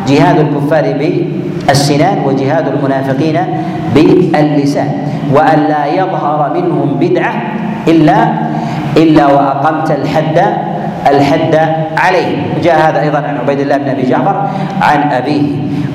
[0.09, 0.85] جهاد الكفار
[1.67, 3.39] بالسنان وجهاد المنافقين
[3.95, 4.91] باللسان
[5.35, 7.35] وأن لا يظهر منهم بدعة
[7.89, 8.19] إلا
[8.97, 10.39] إلا وأقمت الحد
[11.07, 11.55] الحد
[11.97, 12.61] عليه.
[12.63, 14.37] جاء هذا أيضا عن عبيد الله بن أبي جعفر
[14.83, 15.43] عن أبيه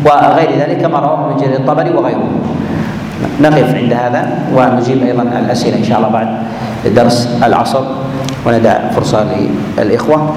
[0.05, 2.29] وغير ذلك كما رواه ابن جرير الطبري وغيره.
[3.41, 6.27] نقف عند هذا ونجيب أيضا الأسئلة إن شاء الله بعد
[6.95, 7.83] درس العصر
[8.45, 9.25] وندع فرصة
[9.77, 10.33] للإخوة.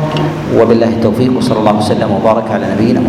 [0.56, 3.06] وبالله التوفيق وصلى الله وسلم وبارك على نبينا محمد.